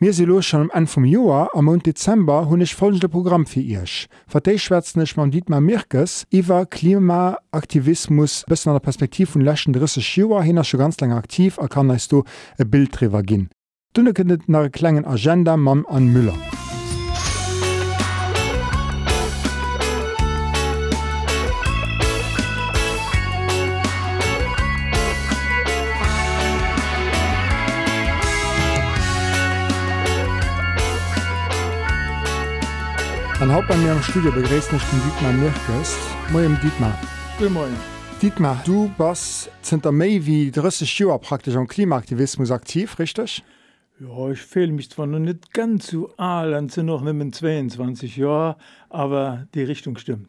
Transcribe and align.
Mir 0.00 0.12
se 0.12 0.24
los 0.24 0.46
schon 0.46 0.60
am 0.60 0.70
Ende 0.70 0.90
vom 0.92 1.04
Joar 1.04 1.50
am 1.56 1.64
Mond 1.64 1.84
Dezember 1.84 2.48
hunn 2.48 2.60
ich 2.60 2.76
folgende 2.76 3.08
Programm 3.08 3.46
fir 3.46 3.82
Ich. 3.82 4.06
Vertéich 4.28 4.62
schwärznech 4.62 5.16
man 5.16 5.32
Dietmar 5.32 5.60
Mirkes 5.60 6.24
iwwer 6.30 6.66
Klimaaktivismus 6.66 8.44
bis 8.46 8.64
an 8.68 8.74
der 8.74 8.80
Perspektiv 8.80 9.34
vun 9.34 9.42
lächen 9.42 9.72
drisse 9.72 9.98
Joer 9.98 10.44
hinnner 10.44 10.62
schon 10.62 10.78
ganz 10.78 11.00
lange 11.00 11.16
aktiv 11.16 11.58
er 11.58 11.66
kann 11.66 11.88
du 12.10 12.22
e 12.58 12.64
Bildrewer 12.64 13.24
ginn. 13.24 13.48
Dunne 13.92 14.12
kënnet 14.12 14.42
nach 14.46 14.70
klengen 14.70 15.04
Agenda 15.04 15.56
Mam 15.56 15.84
an 15.88 16.06
Müller. 16.12 16.38
An 33.40 33.52
Haupt 33.52 33.68
bei 33.68 33.76
mir 33.76 33.92
am 33.92 34.02
Studio 34.02 34.32
begräst 34.32 34.72
nicht 34.72 34.84
den 34.90 35.00
Dietmar 35.00 35.32
Mirkes. 35.32 35.96
Moin 36.32 36.58
Dietmar. 36.60 36.98
Guten 37.38 37.52
Morgen. 37.52 37.76
Dietmar, 38.20 38.60
du 38.66 38.90
bist 38.98 39.48
Zter 39.62 39.92
Mei 39.92 40.18
wie 40.22 40.50
30 40.50 40.98
Joer 40.98 41.20
praktisch 41.20 41.54
am 41.54 41.68
Klimaaktivismus 41.68 42.50
aktiv, 42.50 42.98
richtig? 42.98 43.44
Ja, 44.00 44.30
ich 44.32 44.40
fehle 44.40 44.72
mich 44.72 44.90
zwar 44.90 45.06
noch 45.06 45.20
nicht 45.20 45.54
ganz 45.54 45.86
so 45.86 46.10
alt, 46.16 46.52
dann 46.52 46.68
sind 46.68 46.86
noch 46.86 47.00
nicht 47.00 47.34
22 47.36 48.16
Jahre, 48.16 48.56
aber 48.90 49.46
die 49.54 49.62
Richtung 49.62 49.96
stimmt. 49.98 50.26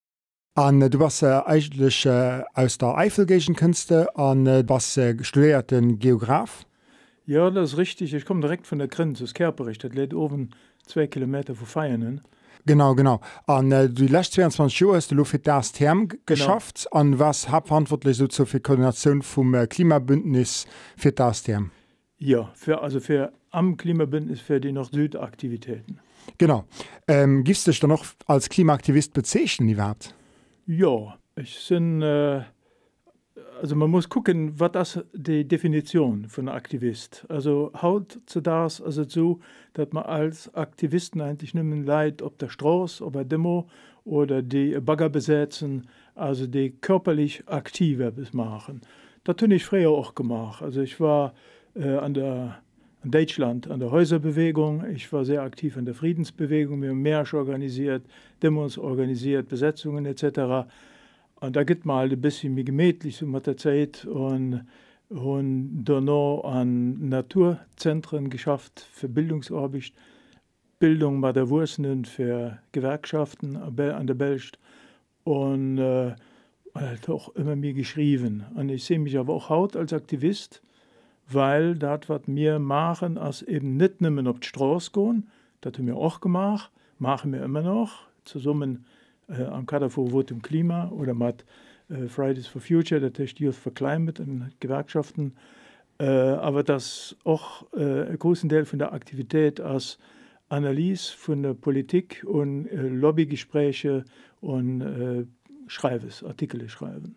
An 0.53 0.79
äh, 0.79 0.91
du 0.91 0.99
warst 0.99 1.23
äh, 1.23 1.41
eigentlich 1.47 2.05
äh, 2.05 2.43
aus 2.53 2.77
der 2.77 2.95
Eifelgegen 2.95 3.55
Künste 3.55 4.15
an 4.17 4.45
äh, 4.45 4.63
was 4.67 4.97
äh, 4.97 5.15
studierten 5.23 5.97
Geograf. 5.97 6.63
Ja, 7.25 7.49
das 7.49 7.71
ist 7.71 7.77
richtig. 7.79 8.13
Ich 8.13 8.25
komme 8.25 8.41
direkt 8.41 8.67
von 8.67 8.77
der 8.77 8.87
Grenze 8.87 9.23
aus 9.23 9.33
Kerperich. 9.33 9.79
Das 9.79 9.93
lädt 9.93 10.13
oben 10.13 10.51
zwei 10.85 11.07
Kilometer 11.07 11.55
von 11.55 11.65
Feiernen. 11.65 12.21
Genau 12.69 12.93
genau 12.93 13.19
an 13.47 13.71
äh, 13.71 13.89
du 13.89 14.05
lächt 14.05 14.33
22 14.33 14.79
Jo 14.79 14.95
du 15.09 15.15
lo 15.15 15.23
fir 15.23 15.39
das 15.39 15.71
Term 15.71 16.07
geschafft 16.27 16.87
an 16.91 17.17
was 17.17 17.49
hab 17.49 17.67
verantwortlich 17.67 18.15
so 18.15 18.27
zur 18.27 18.45
fir 18.45 18.59
Koordination 18.59 19.23
vum 19.23 19.55
äh, 19.55 19.65
Klimabündnis 19.65 20.67
fir 20.95 21.11
das 21.11 21.41
Term. 21.41 21.71
Ja 22.19 22.51
für, 22.53 22.83
also 22.83 22.99
für 22.99 23.33
am 23.49 23.75
Klimabündnis 23.75 24.39
für 24.39 24.59
die 24.61 24.71
noch 24.71 24.91
Südaktivitäten. 24.91 25.99
Genau 26.37 26.65
ähm, 27.07 27.43
gist 27.43 27.65
dich 27.65 27.79
dann 27.79 27.89
noch 27.89 28.05
als 28.27 28.49
Klimaaktivist 28.49 29.13
bezeschen 29.13 29.67
überhaupt? 29.67 30.13
Ja 30.67 31.17
ich 31.35 31.55
sind 31.55 32.03
äh, 32.03 32.43
also 33.61 33.75
man 33.75 33.89
muss 33.89 34.09
gucken, 34.09 34.59
was 34.59 34.71
das 34.71 34.99
die 35.13 35.47
Definition 35.47 36.27
von 36.27 36.47
Aktivist. 36.47 37.25
Also 37.29 37.71
haut 37.79 38.19
zu 38.25 38.41
das 38.41 38.81
also 38.81 39.03
so, 39.03 39.39
dass 39.73 39.91
man 39.91 40.03
als 40.03 40.53
Aktivisten 40.55 41.21
eigentlich 41.21 41.53
nimmen 41.53 41.83
leid, 41.85 42.21
ob 42.21 42.37
der 42.37 42.49
Strauß, 42.49 43.01
ob 43.01 43.15
er 43.15 43.25
Demo 43.25 43.69
oder 44.05 44.41
die 44.41 44.79
Bagger 44.79 45.09
besetzen, 45.09 45.87
also 46.15 46.47
die 46.47 46.71
körperlich 46.71 47.43
aktive 47.47 48.13
machen. 48.31 48.81
Das 49.23 49.35
tun 49.35 49.51
ich 49.51 49.65
früher 49.65 49.91
auch 49.91 50.15
gemacht. 50.15 50.63
Also 50.63 50.81
ich 50.81 50.99
war 50.99 51.33
äh, 51.75 51.97
an 51.97 52.13
der 52.13 52.59
in 53.03 53.11
Deutschland 53.11 53.69
an 53.69 53.79
der 53.79 53.91
Häuserbewegung. 53.91 54.83
Ich 54.93 55.11
war 55.13 55.23
sehr 55.23 55.41
aktiv 55.41 55.77
in 55.77 55.85
der 55.85 55.93
Friedensbewegung, 55.93 56.81
wir 56.81 56.89
haben 56.89 57.01
Märsch 57.01 57.33
organisiert, 57.33 58.03
Demos 58.41 58.77
organisiert, 58.77 59.47
Besetzungen 59.47 60.05
etc. 60.05 60.67
Und 61.41 61.55
da 61.55 61.63
gibt 61.63 61.85
mal 61.85 62.11
ein 62.11 62.21
bisschen 62.21 62.53
mehr 62.53 62.63
gemütlich 62.63 63.17
so 63.17 63.25
mit 63.25 63.47
der 63.47 63.57
Zeit 63.57 64.05
und 64.05 64.65
und 65.09 65.85
danach 65.85 66.43
an 66.43 67.09
Naturzentren 67.09 68.29
geschafft 68.29 68.87
für 68.91 69.09
Bildungsarbeit, 69.09 69.91
Bildung 70.77 71.19
bei 71.19 71.33
der 71.33 71.49
Wurzeln 71.49 72.05
für 72.05 72.59
Gewerkschaften 72.71 73.57
an 73.57 74.07
der 74.07 74.13
Belst 74.13 74.59
und 75.23 75.79
äh, 75.79 76.13
halt 76.75 77.09
auch 77.09 77.35
immer 77.35 77.55
mehr 77.55 77.73
geschrieben. 77.73 78.45
Und 78.55 78.69
ich 78.69 78.85
sehe 78.85 78.99
mich 78.99 79.17
aber 79.17 79.33
auch 79.33 79.49
haut 79.49 79.75
als 79.75 79.93
Aktivist, 79.93 80.61
weil 81.27 81.75
das, 81.75 82.01
was 82.07 82.21
wir 82.27 82.59
machen, 82.59 83.17
als 83.17 83.41
eben 83.41 83.77
nicht 83.77 84.01
nur 84.01 84.29
auf 84.29 84.39
die 84.39 84.47
Straße 84.47 84.91
gehen, 84.91 85.27
das 85.61 85.73
haben 85.73 85.87
wir 85.87 85.97
auch 85.97 86.21
gemacht, 86.21 86.71
machen 86.99 87.33
wir 87.33 87.43
immer 87.43 87.63
noch, 87.63 88.03
zusammen 88.25 88.85
am 89.33 89.65
Kader 89.65 89.89
vor 89.89 90.11
Wort 90.11 90.31
im 90.31 90.41
Klima 90.41 90.89
oder 90.89 91.13
mit 91.13 91.45
äh, 91.89 92.07
Fridays 92.07 92.47
for 92.47 92.61
Future, 92.61 92.99
der 92.99 93.13
Tisch 93.13 93.35
Youth 93.37 93.55
for 93.55 93.73
Climate 93.73 94.21
in 94.21 94.51
Gewerkschaften. 94.59 95.33
Äh, 95.99 96.05
aber 96.05 96.63
das 96.63 97.15
auch 97.23 97.65
äh, 97.73 97.79
einen 97.81 98.19
großen 98.19 98.49
Teil 98.49 98.65
von 98.65 98.79
der 98.79 98.93
Aktivität 98.93 99.59
als 99.59 99.97
Analyse 100.49 101.15
von 101.15 101.43
der 101.43 101.53
Politik 101.53 102.23
und 102.27 102.67
äh, 102.67 102.87
Lobbygespräche 102.87 104.05
und 104.41 104.81
äh, 104.81 105.25
Schreibes, 105.67 106.23
Artikel 106.23 106.67
schreiben. 106.69 107.15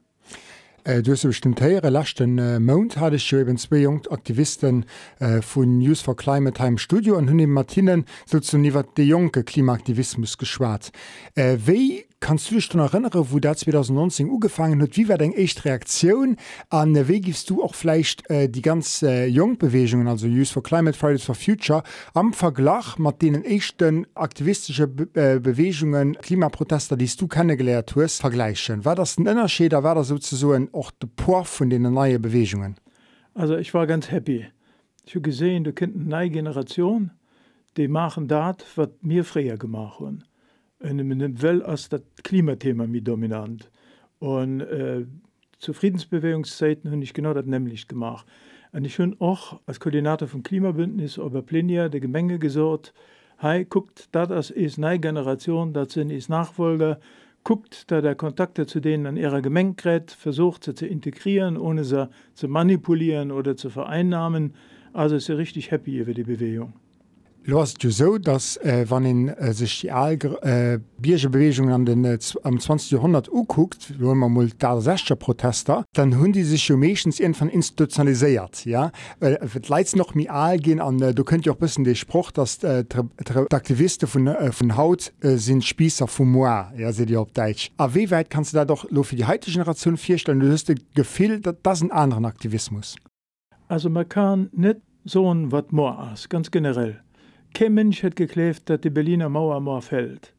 Äh, 0.84 1.02
du 1.02 1.14
den 1.14 1.54
teiere 1.54 1.90
lachten 1.90 2.38
äh, 2.38 2.58
Mount 2.58 2.96
hatte 2.96 3.18
schwben 3.18 3.56
zwe 3.56 3.82
jung 3.82 4.02
Aktivisten 4.10 4.84
äh, 5.20 5.40
vun 5.40 5.78
News 5.78 6.00
for 6.00 6.16
Climate 6.16 6.54
Time 6.54 6.76
Studio 6.76 7.16
an 7.16 7.28
hunn 7.28 7.50
Martinen 7.50 8.04
so 8.26 8.40
zu 8.40 8.58
niwer 8.58 8.82
de 8.82 9.04
Joke 9.04 9.44
Klimaaktivismus 9.44 10.38
geschwarart. 10.38 10.90
Äh, 11.36 11.56
Wéi 11.64 12.04
kannst 12.22 12.50
du 12.50 12.54
dich 12.54 12.66
schon 12.66 12.80
erinnere, 12.80 13.32
wo 13.32 13.38
der 13.40 13.56
2019 13.56 14.30
ugefangen 14.30 14.80
huet, 14.80 14.96
wie 14.96 15.08
war 15.08 15.18
deg 15.18 15.36
echt 15.36 15.64
Reaktion 15.64 16.36
an 16.70 16.94
äh, 16.96 17.08
we 17.08 17.20
gibst 17.20 17.50
du 17.50 17.62
auch 17.62 17.74
vielleicht 17.74 18.30
äh, 18.30 18.48
die 18.48 18.62
ganz 18.62 19.02
äh, 19.02 19.26
Jongbewegungen 19.26 20.06
also 20.06 20.26
Use 20.28 20.52
for 20.52 20.62
Climate 20.62 20.96
Fridays 20.96 21.24
for 21.24 21.34
Future 21.34 21.82
am 22.14 22.32
Verglach 22.32 22.96
mat 22.98 23.20
denen 23.20 23.44
echten 23.44 24.06
aktivistische 24.14 24.86
Be 24.86 25.08
äh, 25.14 25.40
Bewegungen 25.40 26.14
Klimaprotester, 26.14 26.96
die 26.96 27.10
du 27.16 27.26
kennengelehrt 27.26 27.94
hast 27.96 28.20
vergleichen. 28.20 28.84
War 28.84 28.94
das 28.94 29.18
ein 29.18 29.26
Innerscheder 29.26 29.82
war 29.82 29.96
da 29.96 30.04
sozusagen 30.04 30.68
auch 30.72 30.90
der 30.90 31.08
Poor 31.16 31.44
von 31.44 31.70
den 31.70 31.82
neuen 31.82 32.20
Bewegungen? 32.20 32.76
Also 33.34 33.56
ich 33.56 33.72
war 33.74 33.86
ganz 33.86 34.10
happy. 34.10 34.46
Ich 35.04 35.14
habe 35.14 35.22
gesehen, 35.22 35.64
du 35.64 35.72
kennst 35.72 35.96
eine 35.96 36.04
neue 36.04 36.30
Generation, 36.30 37.10
die 37.76 37.88
machen 37.88 38.28
das, 38.28 38.56
was 38.76 38.90
mir 39.00 39.24
früher 39.24 39.56
gemacht 39.56 40.00
haben 40.00 40.24
well 40.82 41.62
als 41.62 41.88
das 41.88 42.02
Klimathema 42.22 42.86
mit 42.86 43.06
dominant. 43.06 43.70
Und 44.18 44.60
äh, 44.60 45.06
zu 45.58 45.72
Friedensbewegungszeiten 45.72 46.90
habe 46.90 47.02
ich 47.02 47.14
genau 47.14 47.34
das 47.34 47.46
nämlich 47.46 47.88
gemacht. 47.88 48.26
Und 48.72 48.84
ich 48.84 48.98
habe 48.98 49.16
auch 49.18 49.60
als 49.66 49.80
Koordinator 49.80 50.28
vom 50.28 50.42
Klimabündnis 50.42 51.18
über 51.18 51.42
Plenia 51.42 51.88
der 51.88 52.00
Gemenge 52.00 52.38
gesorgt, 52.38 52.94
hey, 53.38 53.64
guckt, 53.64 54.08
das 54.12 54.50
ist 54.50 54.78
eine 54.78 54.98
Generation, 54.98 55.72
das 55.72 55.92
sind 55.92 56.10
ist 56.10 56.28
Nachfolger, 56.28 56.98
guckt, 57.44 57.90
da 57.90 58.00
der 58.00 58.14
Kontakte 58.14 58.66
zu 58.66 58.80
denen 58.80 59.06
an 59.06 59.16
ihrer 59.16 59.42
Gemenge 59.42 59.74
kriegt, 59.74 60.10
versucht 60.10 60.64
sie 60.64 60.74
zu 60.74 60.86
integrieren, 60.86 61.56
ohne 61.56 61.84
sie 61.84 62.08
zu 62.34 62.48
manipulieren 62.48 63.30
oder 63.32 63.56
zu 63.56 63.70
vereinnahmen. 63.70 64.54
Also 64.92 65.16
ist 65.16 65.28
er 65.28 65.38
richtig 65.38 65.70
happy 65.70 65.98
über 65.98 66.14
die 66.14 66.24
Bewegung. 66.24 66.74
Du 67.44 67.58
hast 67.58 67.82
du 67.82 67.90
so, 67.90 68.18
dass 68.18 68.56
äh, 68.58 68.86
wann 68.88 69.04
in 69.04 69.28
äh, 69.28 69.52
sich 69.52 69.80
die 69.80 69.88
äh, 69.88 70.78
Biergebewegungen 70.98 71.72
an 71.72 72.04
äh, 72.04 72.16
am 72.44 72.60
20. 72.60 72.92
Jahrhundert 72.92 73.28
uguckt, 73.32 73.94
wo 73.98 74.14
man 74.14 74.32
mal 74.32 74.48
da 74.60 74.80
sechscher 74.80 75.16
Protester, 75.16 75.84
dann 75.92 76.20
hun 76.20 76.30
die 76.30 76.44
sich 76.44 76.70
meistens 76.70 77.18
irgendwann 77.18 77.48
institutionalisiert. 77.48 78.64
Ja? 78.64 78.92
Äh, 79.18 79.38
leits 79.66 79.96
noch 79.96 80.14
all 80.30 80.58
gehen 80.58 80.80
an 80.80 81.02
äh, 81.02 81.12
du 81.12 81.24
könnt 81.24 81.44
ja 81.44 81.52
auch 81.52 81.56
bisschen 81.56 81.82
den 81.82 81.96
Spruch, 81.96 82.30
dass 82.30 82.62
äh, 82.62 82.84
Aktivisten 83.50 84.06
von, 84.06 84.28
äh, 84.28 84.52
von 84.52 84.76
Haut 84.76 85.12
äh, 85.20 85.36
sind 85.36 85.64
Spießer 85.64 86.06
vom 86.06 86.30
Moi, 86.30 86.64
ja 86.76 86.92
se 86.92 87.06
dir 87.06 87.22
auf 87.22 87.32
Deutsch. 87.32 87.72
Aber 87.76 87.92
wie 87.96 88.08
weit 88.12 88.30
kannst 88.30 88.52
du 88.52 88.58
da 88.58 88.64
doch 88.64 88.86
für 89.02 89.16
die 89.16 89.26
heutige 89.26 89.50
Generation 89.50 89.96
vierstellen? 89.96 90.38
Du 90.38 90.52
hast 90.52 90.68
das 90.68 90.76
Gefühl, 90.94 91.40
dass 91.40 91.56
das 91.64 91.82
ein 91.82 91.90
anderer 91.90 92.24
Aktivismus. 92.24 92.94
Also 93.66 93.90
man 93.90 94.08
kann 94.08 94.48
nicht 94.52 94.76
so 95.04 95.34
ein 95.34 95.50
was 95.50 95.64
Moi 95.70 95.92
ist, 96.12 96.30
ganz 96.30 96.48
generell. 96.48 97.02
Kein 97.54 97.74
Mensch 97.74 98.02
hat 98.02 98.16
gekläft, 98.16 98.70
dass 98.70 98.80
die 98.80 98.90
Berliner 98.90 99.28
Mauer 99.28 99.60
mal 99.60 99.80
fällt. 99.80 100.32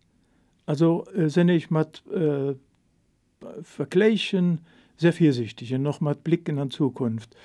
Also 0.66 1.06
äh, 1.16 1.30
sind 1.30 1.50
ich 1.50 1.70
mit 1.70 2.04
äh, 2.14 2.56
vergleichen 3.62 4.60
sehr 4.98 5.14
vorsichtig 5.14 5.74
und 5.74 5.84
noch 5.84 6.02
mal 6.02 6.16
Blick 6.16 6.48
in 6.48 6.58
die 6.58 6.70
Zukunft. 6.70 7.36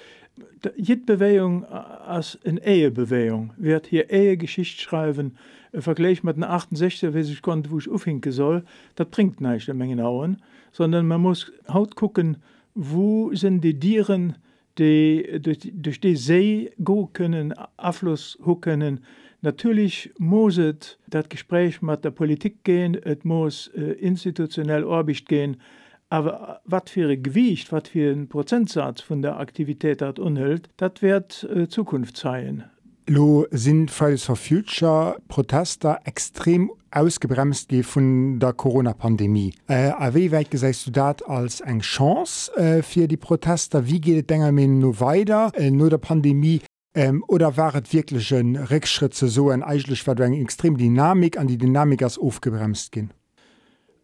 Jede 0.77 1.03
Bewegung 1.03 1.65
als 1.65 2.39
eine 2.45 2.65
Ehebewegung 2.65 3.53
wird 3.57 3.89
hier 3.89 4.09
Ehegeschichte 4.11 4.81
schreiben, 4.81 5.37
im 5.73 5.83
Vergleich 5.83 6.23
mit 6.23 6.37
den 6.37 6.45
68, 6.45 7.13
wie 7.13 7.21
ich 7.21 7.43
konnte, 7.43 7.71
wo 7.71 7.79
ich 7.79 7.91
aufhinken 7.91 8.33
soll, 8.33 8.65
das 8.95 9.09
bringt 9.09 9.41
nicht 9.41 9.69
eine 9.69 9.79
Menge 9.79 10.05
Augen, 10.05 10.39
sondern 10.73 11.07
man 11.07 11.21
muss 11.21 11.53
haut 11.69 11.97
gucken, 11.97 12.39
wo 12.75 13.35
sind 13.35 13.63
die 13.63 13.75
Dieren, 13.75 14.37
die 14.79 15.41
durch, 15.43 15.59
durch 15.75 16.01
die 16.01 16.17
See 16.17 16.71
gehen 16.79 17.13
können, 17.13 17.53
Abfluss 17.77 18.39
können. 18.61 19.01
Natürlich 19.41 20.13
muss 20.19 20.59
es 20.59 20.99
das 21.07 21.29
Gespräch 21.29 21.81
mit 21.81 22.05
der 22.05 22.11
Politik 22.11 22.65
gehen, 22.65 22.95
es 22.95 23.23
muss 23.23 23.69
äh, 23.69 23.93
institutionell 23.93 24.83
Orbit 24.83 25.27
gehen, 25.27 25.59
aber 26.11 26.61
was 26.65 26.91
für 26.91 27.09
ein 27.09 27.23
Gewicht, 27.23 27.71
was 27.71 27.89
für 27.89 28.11
ein 28.11 28.29
Prozentsatz 28.29 29.01
von 29.01 29.23
der 29.23 29.39
Aktivität 29.39 30.01
das 30.01 30.19
unhält, 30.19 30.71
das 30.77 31.03
wird 31.03 31.49
äh, 31.55 31.69
Zukunft 31.69 32.17
zeigen. 32.17 32.65
Lo 33.07 33.47
sind 33.51 33.91
Fridays 33.91 34.25
for 34.25 34.37
Future 34.37 35.17
Protester 35.29 35.99
extrem 36.05 36.71
ausgebremst 36.91 37.69
ge 37.69 37.83
vun 37.83 38.39
der 38.39 38.53
Corona-Pandemie. 38.53 39.55
Äh, 39.67 39.93
weit 40.31 40.51
gesäist 40.51 40.87
du 40.87 40.91
dat 40.91 41.27
als 41.27 41.61
eng 41.61 41.81
Chance 41.81 42.55
äh, 42.57 42.83
fir 42.83 43.09
die 43.09 43.17
Protester? 43.17 43.87
Wie 43.87 44.01
geht 44.01 44.29
denger 44.29 44.53
men 44.53 44.79
no 44.79 45.01
weiter 45.01 45.53
äh, 45.55 45.71
no 45.71 45.89
der 45.89 45.99
Pandemie? 45.99 46.61
Ähm, 46.95 47.23
oder 47.29 47.57
waret 47.57 47.93
wirklichchen 47.93 48.57
Rückschritte 48.57 49.29
so 49.29 49.51
en 49.51 49.63
eigentlich 49.63 50.07
war 50.07 50.19
eng 50.19 50.35
extrem 50.35 50.77
Dynamik 50.77 51.39
an 51.39 51.47
die 51.47 51.59
Dynamik 51.59 52.03
als 52.03 52.19
aufgebremst 52.19 52.93
gin? 52.93 53.11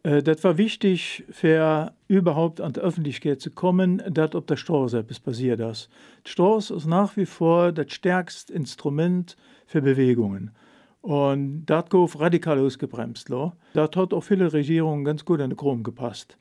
Äh, 0.04 0.22
das 0.22 0.44
war 0.44 0.56
wichtig 0.58 1.24
für 1.30 1.92
überhaupt 2.06 2.60
an 2.60 2.72
die 2.72 2.80
Öffentlichkeit 2.80 3.40
zu 3.40 3.50
kommen, 3.50 4.02
dass 4.08 4.34
auf 4.34 4.46
der 4.46 4.56
Straße 4.56 4.98
etwas 4.98 5.18
passiert 5.18 5.60
ist. 5.60 5.88
Die 6.26 6.30
Straße 6.30 6.74
ist 6.74 6.86
nach 6.86 7.16
wie 7.16 7.26
vor 7.26 7.72
das 7.72 7.92
stärkste 7.92 8.52
Instrument 8.52 9.36
für 9.66 9.82
Bewegungen. 9.82 10.52
Und 11.00 11.66
das 11.66 11.90
gouf 11.90 12.18
radikal 12.18 12.58
ausgebremst. 12.58 13.28
Das 13.28 13.90
hat 13.94 14.14
auch 14.14 14.22
viele 14.22 14.52
Regierungen 14.52 15.04
ganz 15.04 15.24
gut 15.24 15.40
an 15.40 15.50
den 15.50 15.56
Krom 15.56 15.82
gepasst. 15.82 16.38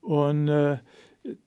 Und, 0.00 0.48
äh, 0.48 0.78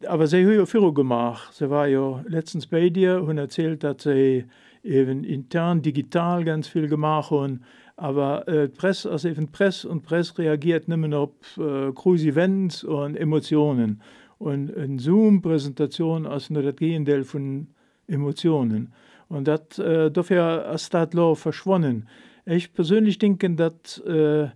aber 0.08 0.28
sie 0.28 0.46
haben 0.46 0.54
ja 0.54 0.66
viel 0.66 0.92
gemacht. 0.94 1.54
Sie 1.54 1.70
war 1.70 1.88
ja 1.88 2.24
letztens 2.28 2.68
bei 2.68 2.90
dir 2.90 3.24
und 3.24 3.38
erzählt, 3.38 3.84
dass 3.84 4.04
sie 4.04 4.46
eben 4.84 5.24
intern 5.24 5.82
digital 5.82 6.44
ganz 6.44 6.68
viel 6.68 6.88
gemacht 6.88 7.32
haben 7.32 7.62
aber 8.00 8.48
äh, 8.48 8.70
Press 8.70 9.06
also 9.06 9.28
eben 9.28 9.52
Press 9.52 9.86
und 9.86 10.04
Press 10.04 10.38
reagiert 10.38 10.88
nimmen 10.88 11.14
auf 11.14 11.30
äh, 11.58 11.92
Cruise 11.94 12.28
Events 12.28 12.84
und 12.84 13.16
Emotionen 13.16 14.02
und 14.38 14.76
eine 14.76 15.00
Zoom-Präsentation 15.00 16.26
als 16.26 16.50
nur 16.50 16.64
das 16.64 16.78
Gegenteil 16.78 17.24
von 17.24 17.68
Emotionen 18.08 18.94
und 19.28 19.48
das 19.48 19.78
äh, 19.80 20.10
dafür 20.10 20.72
ist 20.74 20.94
das 20.94 21.10
verschwunden. 21.36 22.08
Ich 22.46 22.74
persönlich 22.74 23.20
denke, 23.20 23.50
dass 23.52 24.00
äh, 24.00 24.48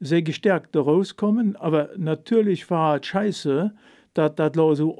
sehr 0.00 0.22
gestärkt 0.22 0.74
daraus 0.74 1.16
kommen, 1.16 1.56
aber 1.56 1.90
natürlich 1.96 2.68
war 2.70 2.98
es 2.98 3.06
scheiße, 3.06 3.72
dat 4.18 4.36
dat 4.36 4.56
la 4.56 4.74
so 4.74 4.96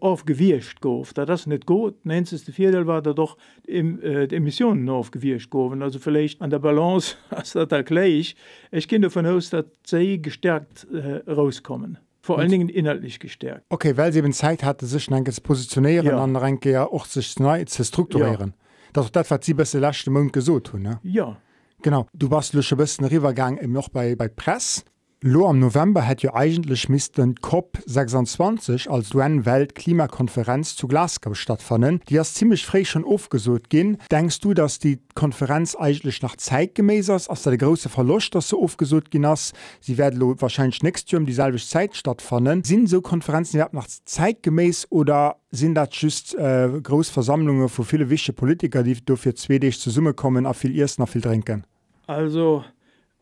aufgewircht 0.00 0.80
gouf. 0.80 1.12
Da 1.12 1.24
das 1.24 1.46
net 1.46 1.66
gut. 1.66 1.94
Nste 2.04 2.52
Viertel 2.52 2.86
war 2.86 3.02
da 3.02 3.12
doch 3.12 3.36
im, 3.66 4.00
äh, 4.02 4.24
Emissionen 4.24 4.88
aufgewircht 4.88 5.50
goen. 5.50 5.82
Also 5.82 5.98
vielleicht 5.98 6.40
an 6.40 6.50
der 6.50 6.58
Balance 6.58 7.16
as 7.30 7.52
dat 7.52 7.72
da 7.72 7.82
gleich. 7.82 8.34
Ich 8.70 8.88
gehe 8.88 9.00
davon 9.00 9.26
aus, 9.26 9.50
dat 9.50 9.66
ze 9.82 10.18
gestärkt 10.18 10.86
äh, 10.92 11.30
rauskommen. 11.30 11.98
Vor 12.22 12.38
allen 12.38 12.50
Dingen 12.50 12.70
inhaltlich 12.70 13.20
gestärkt. 13.20 13.66
Okay, 13.68 13.98
weil 13.98 14.10
sie 14.12 14.20
eben 14.20 14.32
Zeit 14.32 14.64
hatte 14.64 14.86
sich 14.86 15.10
ein 15.12 15.24
positionieren 15.42 16.06
ja. 16.06 16.22
an 16.22 16.58
ja 16.64 16.86
auch 16.86 17.04
sich 17.04 17.38
neu 17.38 17.64
zu 17.64 17.84
strukturieren. 17.84 18.54
Ja. 18.56 18.64
Das, 18.94 19.12
das 19.12 19.30
hat 19.30 19.44
sie 19.44 19.52
besser 19.52 19.80
letzte 19.80 20.10
Monat 20.10 20.32
gesucht. 20.32 20.72
Ne? 20.72 21.00
Ja. 21.02 21.36
Genau, 21.82 22.06
du 22.14 22.30
warst 22.30 22.54
ein 22.54 22.76
bisschen 22.78 23.04
Rivergang 23.04 23.58
noch 23.70 23.90
bei, 23.90 24.16
bei 24.16 24.28
Press. 24.28 24.86
Lo 25.26 25.48
am 25.48 25.58
November 25.58 26.02
hett 26.02 26.20
jo 26.20 26.34
eigentlich 26.34 26.90
miss 26.90 27.10
den 27.10 27.36
COP 27.36 27.78
26 27.86 28.90
als 28.90 29.14
UN-Welt-Klimakonferenz 29.14 30.76
zu 30.76 30.86
Glasgow 30.86 31.34
stattfannen, 31.34 32.02
die 32.10 32.20
as 32.20 32.34
ziemlich 32.34 32.66
frei 32.66 32.84
schon 32.84 33.06
aufgesot 33.06 33.70
gin. 33.70 33.96
Denkst 34.10 34.40
du, 34.40 34.52
dass 34.52 34.80
die 34.80 34.98
Konferenz 35.14 35.76
eigentlich 35.76 36.20
nach 36.20 36.36
zeitgemäß 36.36 37.08
ist, 37.08 37.30
als 37.30 37.42
der 37.44 37.56
große 37.56 37.88
Verlust, 37.88 38.34
dass 38.34 38.48
so 38.48 38.62
aufgesot 38.62 39.10
gin 39.10 39.24
ass? 39.24 39.54
Sie 39.80 39.96
werden 39.96 40.20
wahrscheinlich 40.42 40.82
nächstes 40.82 41.12
Jahr 41.12 41.20
um 41.20 41.26
dieselbe 41.26 41.56
Zeit 41.56 41.96
stattfannen. 41.96 42.62
Sind 42.62 42.90
so 42.90 43.00
Konferenzen 43.00 43.56
überhaupt 43.56 43.72
nach 43.72 43.88
zeitgemäß 44.04 44.88
oder 44.90 45.36
sind 45.50 45.74
das 45.74 45.88
just 45.92 46.34
äh, 46.34 46.68
Großversammlungen 46.82 47.70
wo 47.74 47.82
viele 47.82 48.10
wichtige 48.10 48.34
Politiker, 48.34 48.82
die 48.82 49.02
dafür 49.02 49.34
zwedig 49.34 49.80
zu 49.80 49.88
Summe 49.88 50.12
kommen, 50.12 50.46
viel 50.52 50.76
erst 50.76 50.98
noch 50.98 51.08
viel 51.08 51.22
trinken? 51.22 51.64
Also 52.06 52.62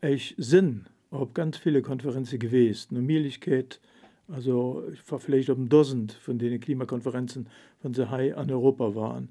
ich 0.00 0.34
sinn 0.36 0.86
ob 1.12 1.34
ganz 1.34 1.58
viele 1.58 1.82
Konferenzen 1.82 2.38
gewesen. 2.38 2.94
Normierlichkeit, 2.94 3.80
also 4.28 4.82
ich 4.92 5.10
war 5.10 5.20
vielleicht 5.20 5.50
um 5.50 5.68
Dutzend 5.68 6.12
von 6.12 6.38
den 6.38 6.58
Klimakonferenzen 6.58 7.48
von 7.80 7.92
der 7.92 8.10
Hai 8.10 8.34
an 8.34 8.50
Europa 8.50 8.94
waren. 8.94 9.28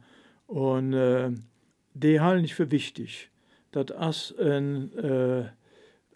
Und 0.47 0.93
äh, 0.93 1.31
die 1.93 2.19
halten 2.19 2.45
ich 2.45 2.53
für 2.53 2.71
wichtig. 2.71 3.29
Das 3.71 4.35
ein, 4.37 4.93
äh, 4.97 5.45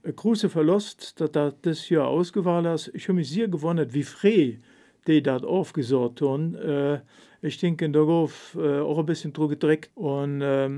ein 0.03 0.15
großer 0.15 0.50
Verlust, 0.50 1.19
dass 1.19 1.31
das 1.31 1.53
das 1.62 1.89
Jahr 1.89 2.07
ausgewählt 2.07 2.65
ist. 2.67 2.91
Ich 2.94 3.07
habe 3.07 3.15
mich 3.15 3.29
sehr 3.29 3.47
gewundert, 3.47 3.94
wie 3.94 4.03
frei 4.03 4.59
die 5.07 5.21
das 5.21 5.44
aufgesorgt 5.44 6.21
haben. 6.21 6.56
Äh, 6.56 7.01
ich 7.41 7.57
denke, 7.59 7.89
da 7.89 8.01
auf 8.01 8.57
äh, 8.59 8.79
auch 8.79 9.00
ein 9.00 9.06
bisschen 9.06 9.33
drüber 9.33 9.50
gedreckt. 9.50 9.91
Und 9.95 10.41
äh, 10.41 10.69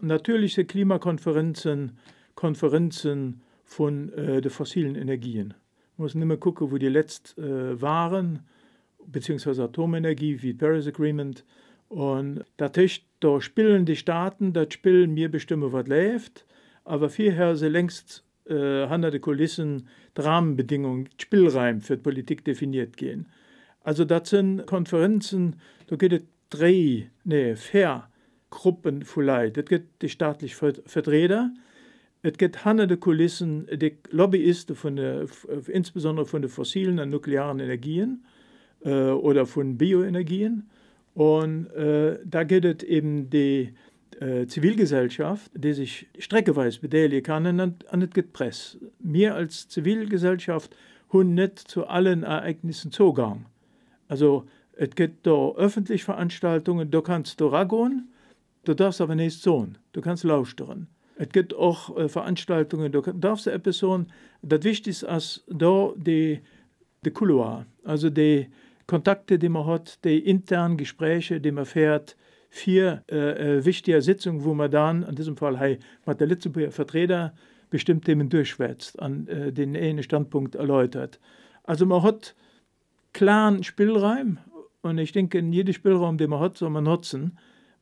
natürlich 0.00 0.54
sind 0.54 0.68
Klimakonferenzen, 0.68 1.96
Konferenzen, 2.34 3.40
von 3.68 4.12
äh, 4.14 4.40
den 4.40 4.50
fossilen 4.50 4.96
Energien. 4.96 5.48
Man 5.96 6.04
muss 6.04 6.14
nicht 6.14 6.24
mehr 6.24 6.38
gucken, 6.38 6.70
wo 6.70 6.78
die 6.78 6.88
letzt 6.88 7.36
äh, 7.38 7.80
waren, 7.80 8.40
beziehungsweise 9.06 9.64
Atomenergie 9.64 10.42
wie 10.42 10.54
Paris 10.54 10.86
Agreement. 10.86 11.44
Und 11.88 12.44
da 12.56 12.70
da 13.20 13.40
spielen 13.40 13.84
die 13.84 13.96
Staaten, 13.96 14.52
das 14.52 14.72
spielen 14.72 15.12
mir 15.12 15.30
bestimmen, 15.30 15.72
was 15.72 15.86
läuft, 15.86 16.46
aber 16.84 17.10
vorher 17.10 17.56
sind 17.56 17.72
längst 17.72 18.24
äh, 18.46 18.88
hinter 18.88 19.10
den 19.10 19.20
Kulissen 19.20 19.88
die 20.16 20.22
Rahmenbedingungen, 20.22 21.10
Spielreim 21.18 21.82
für 21.82 21.96
die 21.96 22.02
Politik 22.02 22.44
definiert 22.44 22.96
gehen. 22.96 23.26
Also 23.82 24.04
das 24.04 24.30
sind 24.30 24.66
Konferenzen, 24.66 25.56
da 25.88 25.96
geht 25.96 26.12
es 26.12 26.22
drei, 26.48 27.10
nee, 27.24 27.54
vier 27.54 28.08
Gruppen 28.50 29.02
vielleicht. 29.04 29.58
Das 29.58 29.66
gibt 29.66 30.02
die 30.02 30.08
staatlichen 30.08 30.72
Vertreter, 30.86 31.52
es 32.22 32.36
gibt 32.36 32.64
hinter 32.64 32.86
den 32.86 33.00
Kulissen 33.00 33.66
die 33.72 33.96
Lobbyisten 34.10 34.74
von 34.74 34.96
der, 34.96 35.26
insbesondere 35.68 36.26
von 36.26 36.42
den 36.42 36.50
fossilen 36.50 36.98
und 36.98 37.10
nuklearen 37.10 37.60
Energien 37.60 38.24
äh, 38.84 39.10
oder 39.10 39.46
von 39.46 39.78
Bioenergien. 39.78 40.68
Und 41.14 41.66
äh, 41.74 42.18
da 42.24 42.44
gibt 42.44 42.64
es 42.64 42.82
eben 42.88 43.30
die 43.30 43.74
äh, 44.20 44.46
Zivilgesellschaft, 44.46 45.50
die 45.54 45.72
sich 45.72 46.08
streckeweise 46.18 46.80
beteiligen 46.80 47.22
kann, 47.22 47.60
und, 47.60 47.84
und 47.84 48.02
es 48.02 48.10
gibt 48.10 48.32
Presse. 48.32 48.78
Wir 48.98 49.34
als 49.34 49.68
Zivilgesellschaft 49.68 50.76
haben 51.12 51.34
nicht 51.34 51.58
zu 51.58 51.86
allen 51.86 52.24
Ereignissen 52.24 52.92
Zugang. 52.92 53.46
Also 54.08 54.44
es 54.72 54.90
gibt 54.90 55.26
da 55.26 55.52
öffentliche 55.52 56.04
Veranstaltungen, 56.04 56.90
da 56.90 57.00
kannst 57.00 57.40
du 57.40 57.46
raggen, 57.46 58.08
du 58.64 58.74
darfst 58.74 59.00
aber 59.00 59.14
nicht 59.14 59.40
so, 59.40 59.68
du 59.92 60.00
kannst 60.00 60.24
lauschen. 60.24 60.88
Es 61.18 61.30
gibt 61.30 61.52
auch 61.52 61.96
äh, 61.96 62.08
Veranstaltungen, 62.08 62.92
da 62.92 63.00
darfst 63.00 63.46
du 63.46 63.50
etwas 63.50 63.78
sagen. 63.78 64.06
Das 64.40 64.62
Wichtigste 64.62 65.06
ist 65.06 65.44
da 65.48 65.92
die, 65.96 66.40
die 67.04 67.10
Couloir, 67.10 67.66
also 67.82 68.08
die 68.08 68.46
Kontakte, 68.86 69.36
die 69.36 69.48
man 69.48 69.66
hat, 69.66 70.04
die 70.04 70.18
internen 70.18 70.76
Gespräche, 70.76 71.40
die 71.40 71.50
man 71.50 71.66
fährt, 71.66 72.16
vier 72.50 73.02
äh, 73.10 73.56
äh, 73.56 73.64
wichtige 73.64 74.00
Sitzungen, 74.00 74.44
wo 74.44 74.54
man 74.54 74.70
dann, 74.70 75.02
in 75.02 75.16
diesem 75.16 75.36
Fall 75.36 75.58
hey, 75.58 75.80
mit 76.06 76.20
der 76.20 76.28
Litzeburger 76.28 76.70
Vertreter, 76.70 77.34
bestimmte 77.68 78.06
Themen 78.06 78.28
durchschwätzt, 78.28 79.00
an 79.02 79.26
äh, 79.26 79.52
den 79.52 79.76
einen 79.76 80.04
Standpunkt 80.04 80.54
erläutert. 80.54 81.18
Also 81.64 81.84
man 81.84 82.04
hat 82.04 82.36
klaren 83.12 83.64
Spielraum 83.64 84.38
und 84.82 84.98
ich 84.98 85.10
denke, 85.10 85.40
jeden 85.40 85.74
Spielraum, 85.74 86.16
den 86.16 86.30
man 86.30 86.38
hat, 86.40 86.56
soll 86.56 86.70
man 86.70 86.84
nutzen, 86.84 87.36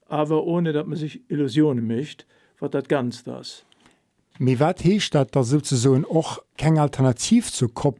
aber 0.06 0.44
ohne, 0.44 0.72
dass 0.72 0.86
man 0.86 0.96
sich 0.96 1.30
Illusionen 1.30 1.86
mischt 1.86 2.24
was 2.60 2.70
das 2.70 2.88
ganz 2.88 3.24
das. 3.24 3.66
Me 4.38 4.60
wat 4.60 4.84
hecht 4.84 5.14
dat 5.14 5.34
da 5.34 5.42
so 5.42 5.58
och 6.08 6.44
keng 6.58 6.78
Alternativ 6.78 7.50
zu 7.50 7.68
COP 7.68 7.98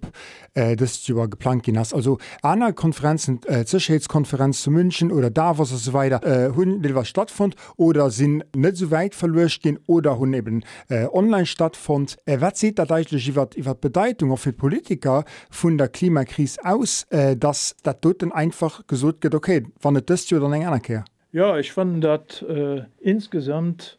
äh, 0.55 0.75
Joer 0.75 1.29
geplant 1.29 1.63
gin 1.63 1.79
ass. 1.79 1.95
Also 1.95 2.19
aner 2.43 2.75
Konferenzen 2.75 3.41
äh, 3.47 3.65
Zcherheitskonferenz 3.65 4.61
zu 4.61 4.71
München 4.71 5.13
oder 5.13 5.31
da 5.31 5.57
was 5.57 5.71
so 5.71 5.93
weiter 5.95 6.23
äh, 6.25 6.55
will 6.55 6.95
was 6.95 7.09
stattfand 7.09 7.57
oder 7.77 8.11
sinn 8.11 8.45
net 8.55 8.77
so 8.77 8.91
weit 8.91 9.15
verlecht 9.15 9.63
gin 9.63 9.79
oder 9.87 10.19
hunn 10.19 10.35
eben 10.35 10.63
äh, 10.91 11.07
online 11.07 11.47
stattfand. 11.47 12.19
Äh, 12.27 12.41
wat 12.41 12.59
se 12.59 12.73
dat 12.73 12.93
eigentlich 12.93 13.29
iwwer 13.29 13.49
iwwer 13.57 13.75
Bedeutung 13.75 14.31
auf 14.31 14.41
fir 14.41 14.53
Politiker 14.53 15.25
vun 15.51 15.79
der 15.79 15.89
Klimakris 15.89 16.59
aus, 16.63 17.07
äh, 17.11 17.35
dass 17.35 17.77
dat 17.83 18.05
doten 18.05 18.31
einfach 18.33 18.87
gesot 18.87 19.23
get 19.23 19.35
okay, 19.35 19.65
wann 19.81 19.95
dst 19.95 20.35
oder 20.35 20.47
anerkehr. 20.47 21.05
Ja, 21.33 21.59
ich 21.59 21.73
fand 21.73 22.05
dat 22.05 22.43
äh, 22.43 22.83
insgesamt 23.01 23.99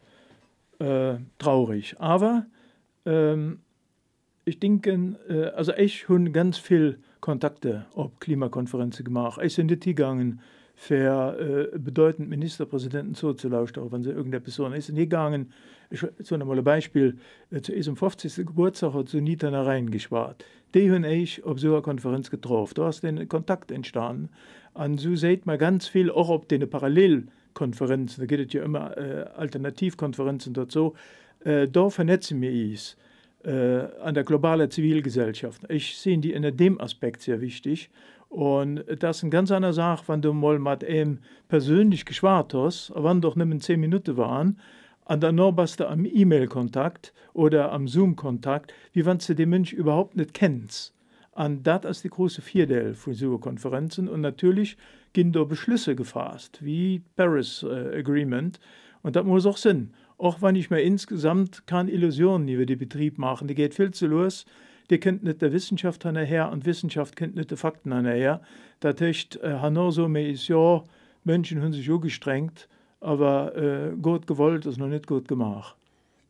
äh, 0.79 1.15
traurig. 1.39 1.95
Aber 1.99 2.45
ähm, 3.05 3.59
ich 4.45 4.59
denke, 4.59 5.15
äh, 5.29 5.45
also 5.55 5.73
ich 5.73 6.09
habe 6.09 6.31
ganz 6.31 6.57
viel 6.57 6.99
Kontakte 7.19 7.85
auf 7.93 8.19
Klimakonferenzen 8.19 9.03
gemacht. 9.03 9.41
Ich 9.43 9.55
bin 9.55 9.67
nicht 9.67 9.83
gegangen, 9.83 10.41
für 10.79 11.71
äh, 11.73 11.79
bedeutend 11.79 12.29
Ministerpräsidenten 12.29 13.15
zuzulauschen, 13.15 13.81
auch 13.81 13.91
wenn 13.91 14.03
sie 14.03 14.11
irgendeine 14.11 14.41
Person 14.41 14.73
ist. 14.73 14.89
nicht 14.89 15.09
gegangen, 15.09 15.51
ich 15.89 16.05
so 16.19 16.37
mal 16.37 16.55
ein 16.55 16.63
Beispiel, 16.63 17.17
äh, 17.49 17.61
zu 17.61 17.73
ihrem 17.73 17.95
50. 17.95 18.45
Geburtstag 18.45 18.93
hat 18.93 19.09
so 19.09 19.19
Nita 19.19 19.49
reingespart. 19.49 20.45
Die 20.75 20.91
habe 20.91 21.07
ich 21.07 21.43
auf 21.43 21.59
so 21.59 21.69
einer 21.69 21.81
Konferenz 21.81 22.29
getroffen. 22.29 22.75
Da 22.75 22.89
ist 22.89 23.01
den 23.01 23.27
Kontakt 23.27 23.71
entstanden. 23.71 24.29
Und 24.75 24.99
so 24.99 25.15
sieht 25.15 25.47
man 25.47 25.57
ganz 25.57 25.87
viel 25.87 26.11
auch 26.11 26.29
auf 26.29 26.45
den 26.45 26.69
Parallel- 26.69 27.27
Konferenzen, 27.57 28.21
da 28.21 28.35
es 28.35 28.53
ja 28.53 28.63
immer 28.63 28.95
äh, 28.95 29.25
Alternativkonferenzen 29.35 30.53
dazu, 30.53 30.93
äh, 31.43 31.67
da 31.67 31.89
vernetzen 31.89 32.39
wir 32.39 32.51
uns 32.51 32.97
äh, 33.43 33.79
an 33.99 34.13
der 34.13 34.23
globalen 34.23 34.69
Zivilgesellschaft. 34.69 35.63
Ich 35.69 35.97
sehe 35.97 36.19
die 36.19 36.33
in 36.33 36.55
dem 36.55 36.79
Aspekt 36.79 37.23
sehr 37.23 37.41
wichtig. 37.41 37.89
Und 38.29 38.83
das 38.99 39.17
ist 39.17 39.23
eine 39.23 39.31
ganz 39.31 39.51
andere 39.51 39.73
Sache, 39.73 40.03
wenn 40.07 40.21
du 40.21 40.33
mal 40.33 40.59
mit 40.59 40.83
ihm 40.83 41.19
persönlich 41.47 42.05
geschwart 42.05 42.53
hast, 42.53 42.93
wenn 42.95 43.21
doch 43.21 43.35
mehr 43.35 43.59
zehn 43.59 43.79
Minuten 43.79 44.17
waren, 44.17 44.59
noch 45.31 45.53
bist 45.53 45.79
du 45.79 45.87
am 45.87 46.05
E-Mail-Kontakt 46.05 47.11
oder 47.33 47.71
am 47.71 47.87
Zoom-Kontakt, 47.87 48.71
wie 48.93 49.05
wenn 49.05 49.17
du 49.17 49.33
den 49.33 49.49
Mensch 49.49 49.73
überhaupt 49.73 50.15
nicht 50.15 50.33
kennst. 50.35 50.93
Und 51.37 51.67
das 51.67 51.85
ist 51.85 52.03
die 52.03 52.09
große 52.09 52.41
Vierdeel 52.41 52.95
von 52.95 53.13
so 53.13 53.37
Konferenzen. 53.37 54.09
Und 54.09 54.21
natürlich 54.21 54.75
da 55.15 55.43
Beschlüsse 55.43 55.95
gefasst, 55.95 56.57
wie 56.65 57.03
Paris 57.15 57.63
äh, 57.63 57.99
Agreement. 57.99 58.59
Und 59.03 59.15
das 59.15 59.23
muss 59.23 59.45
auch 59.45 59.57
Sinn. 59.57 59.91
Auch 60.17 60.41
wenn 60.41 60.55
ich 60.55 60.71
mir 60.71 60.81
insgesamt 60.81 61.67
keine 61.67 61.91
Illusionen 61.91 62.47
über 62.47 62.65
den 62.65 62.79
Betrieb 62.79 63.19
machen, 63.19 63.47
die 63.47 63.53
geht 63.53 63.75
viel 63.75 63.91
zu 63.91 64.07
los. 64.07 64.45
Die 64.89 64.99
kennt 64.99 65.23
nicht 65.23 65.43
der 65.43 65.53
Wissenschaft 65.53 66.03
her 66.05 66.49
und 66.51 66.65
Wissenschaft 66.65 67.15
kennt 67.15 67.35
nicht 67.35 67.51
die 67.51 67.55
Fakten 67.55 67.93
her. 68.03 68.41
Das 68.79 68.99
heißt, 68.99 69.39
äh, 69.43 69.59
Hanno 69.61 69.91
so 69.91 70.07
ist 70.07 70.47
ja, 70.47 70.83
Menschen 71.23 71.61
haben 71.61 71.73
sich 71.73 71.91
auch 71.91 71.99
gestrengt, 71.99 72.67
aber 72.99 73.55
äh, 73.55 73.95
gut 74.01 74.25
gewollt 74.25 74.65
ist 74.65 74.79
noch 74.79 74.87
nicht 74.87 75.05
gut 75.05 75.27
gemacht. 75.27 75.75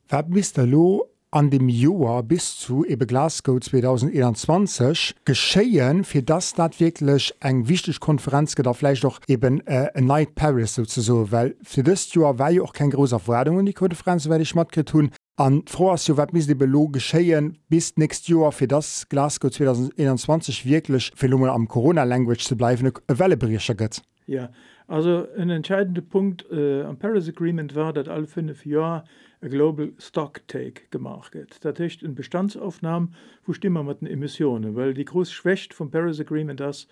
Was 0.09 0.25
bist 0.27 0.57
du 0.57 1.05
an 1.37 1.51
dem 1.51 1.69
Joar 1.69 2.23
bis 2.23 2.57
zu 2.57 2.83
ebe 2.83 3.05
Glasgow 3.05 3.59
2021 3.59 5.13
geschéien 5.23 6.03
fir 6.03 6.23
das 6.23 6.55
dat 6.55 6.79
wirklich 6.79 7.31
eng 7.41 7.67
wichtig 7.67 7.99
Konferenz 7.99 8.55
geht 8.55 8.67
vielleicht 8.75 9.03
doch 9.03 9.19
eben 9.27 9.61
äh, 9.67 10.01
Night 10.01 10.33
Paris 10.33 10.73
so 10.73 11.31
weil 11.31 11.55
für 11.61 11.83
das 11.83 12.11
Joar 12.11 12.39
war 12.39 12.49
ja 12.49 12.63
auch 12.63 12.73
kein 12.73 12.89
großer 12.89 13.19
Verwerdung 13.19 13.57
und 13.57 13.67
die 13.67 13.73
Konferenz 13.73 14.27
werde 14.27 14.41
ich 14.41 14.55
mat 14.55 14.71
getun 14.71 15.11
an 15.35 15.61
Froas 15.67 16.09
wat 16.17 16.33
mis 16.33 16.47
de 16.47 16.55
Belo 16.55 16.87
geschéien 16.87 17.59
bis 17.69 17.95
näst 17.97 18.27
Joer 18.27 18.51
fir 18.51 18.67
das 18.67 19.07
Glasgow 19.07 19.51
2021 19.51 20.65
wirklich 20.65 21.11
Phänomen 21.15 21.51
am 21.51 21.67
Corona 21.67 22.03
Language 22.03 22.45
zu 22.45 22.57
bleiben 22.57 22.91
Wellebriecher 23.07 23.75
gëtt. 23.75 24.01
Ja. 24.25 24.41
Yeah. 24.41 24.49
Also 24.87 25.27
ein 25.37 25.49
entscheidender 25.49 26.01
Punkt 26.01 26.45
äh, 26.51 26.83
am 26.83 26.97
Paris 26.97 27.27
Agreement 27.27 27.75
war, 27.75 27.93
dass 27.93 28.07
alle 28.07 28.27
fünf 28.27 28.65
Jahre 28.65 29.03
ein 29.41 29.49
Global 29.49 29.91
Stock 29.99 30.47
Take 30.47 30.83
gemacht 30.89 31.33
wird. 31.33 31.63
Das 31.63 31.77
heißt 31.77 32.03
eine 32.03 32.13
Bestandsaufnahme, 32.13 33.09
wo 33.45 33.53
stimmen 33.53 33.85
mit 33.85 34.01
den 34.01 34.07
Emissionen, 34.07 34.75
weil 34.75 34.93
die 34.93 35.05
große 35.05 35.33
Schwäche 35.33 35.73
vom 35.73 35.91
Paris 35.91 36.19
Agreement 36.19 36.61
ist, 36.61 36.89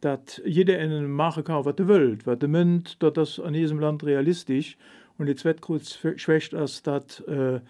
dass 0.00 0.42
jeder 0.44 0.78
in 0.78 0.90
einem 0.90 1.10
machen 1.10 1.44
kann, 1.44 1.64
was 1.64 1.76
er 1.78 1.88
will, 1.88 2.18
was 2.24 2.38
er 2.40 2.48
meint, 2.48 3.02
dass 3.02 3.12
das 3.14 3.40
an 3.40 3.54
diesem 3.54 3.80
Land 3.80 4.04
realistisch 4.04 4.76
und 5.16 5.26
die 5.26 5.36
zweite 5.36 5.60
große 5.60 6.18
Schwäche 6.18 6.56
ist, 6.58 6.86
dass 6.86 7.20
äh, 7.20 7.60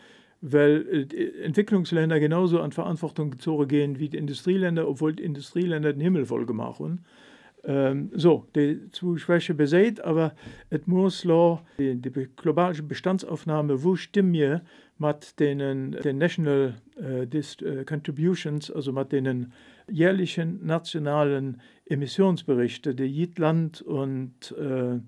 weil 0.40 1.08
äh, 1.12 1.42
Entwicklungsländer 1.44 2.20
genauso 2.20 2.60
an 2.60 2.72
Verantwortung 2.72 3.30
gezogen 3.30 3.68
gehen 3.68 3.98
wie 3.98 4.08
die 4.08 4.18
Industrieländer, 4.18 4.88
obwohl 4.88 5.14
die 5.14 5.24
Industrieländer 5.24 5.92
den 5.92 6.02
Himmel 6.02 6.26
voll 6.26 6.46
gemacht 6.46 6.80
haben. 6.80 7.04
Ähm, 7.68 8.10
so, 8.14 8.46
die 8.54 8.90
Zuschwäche 8.92 9.52
beseit, 9.52 10.00
aber 10.00 10.36
es 10.70 10.86
muss 10.86 11.24
lo 11.24 11.60
die, 11.78 11.96
die 12.00 12.28
globale 12.36 12.80
Bestandsaufnahme, 12.80 13.82
wo 13.82 13.96
stimmen 13.96 14.32
wir 14.32 14.62
mit 14.98 15.40
den, 15.40 15.90
den 15.90 16.18
National 16.18 16.74
äh, 16.96 17.26
Dis, 17.26 17.60
äh, 17.62 17.84
Contributions, 17.84 18.70
also 18.70 18.92
mit 18.92 19.10
den 19.10 19.52
jährlichen 19.90 20.64
nationalen 20.64 21.60
Emissionsberichten, 21.86 22.96
die 22.96 23.04
jedes 23.04 23.38
Land 23.38 23.82
und 23.82 24.54
äh, 24.56 25.00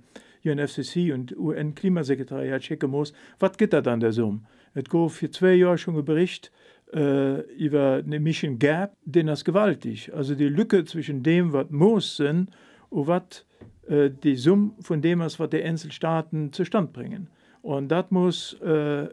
UNFCC 0.48 1.12
und 1.12 1.36
UN-Klimasekretariat 1.36 2.64
schicken 2.64 2.90
muss, 2.90 3.12
was 3.38 3.56
geht 3.56 3.72
da 3.72 3.80
dann 3.80 4.00
der 4.00 4.12
Summe? 4.12 4.40
Es 4.74 4.84
gab 4.84 5.12
für 5.12 5.30
zwei 5.30 5.54
Jahre 5.54 5.78
schon 5.78 5.96
ein 5.96 6.04
Bericht, 6.04 6.50
äh, 6.92 7.40
über 7.57 8.02
eine 8.04 8.21
Mission 8.21 8.59
Gap, 8.59 8.97
den 9.04 9.28
ist 9.28 9.45
gewaltig. 9.45 10.12
Also 10.14 10.35
die 10.35 10.49
Lücke 10.49 10.85
zwischen 10.85 11.23
dem, 11.23 11.52
was 11.52 11.71
muss 11.71 12.16
sind 12.16 12.50
und 12.90 13.07
was 13.07 13.45
äh, 13.88 14.11
die 14.11 14.37
Summe 14.37 14.73
von 14.80 15.02
dem 15.02 15.21
ist, 15.21 15.38
was 15.38 15.50
die 15.50 15.62
Einzelstaaten 15.62 16.52
zustande 16.52 16.92
bringen. 16.92 17.28
Und 17.62 17.88
das 17.88 18.11
muss 18.11 18.54
äh, 18.61 19.09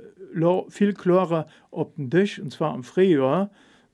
viel 0.69 0.93
klarer 0.93 1.47
auf 1.71 1.93
den 1.95 2.09
Tisch, 2.09 2.39
und 2.39 2.51
zwar 2.51 2.73
am 2.73 2.83
Frühjahr, 2.83 3.51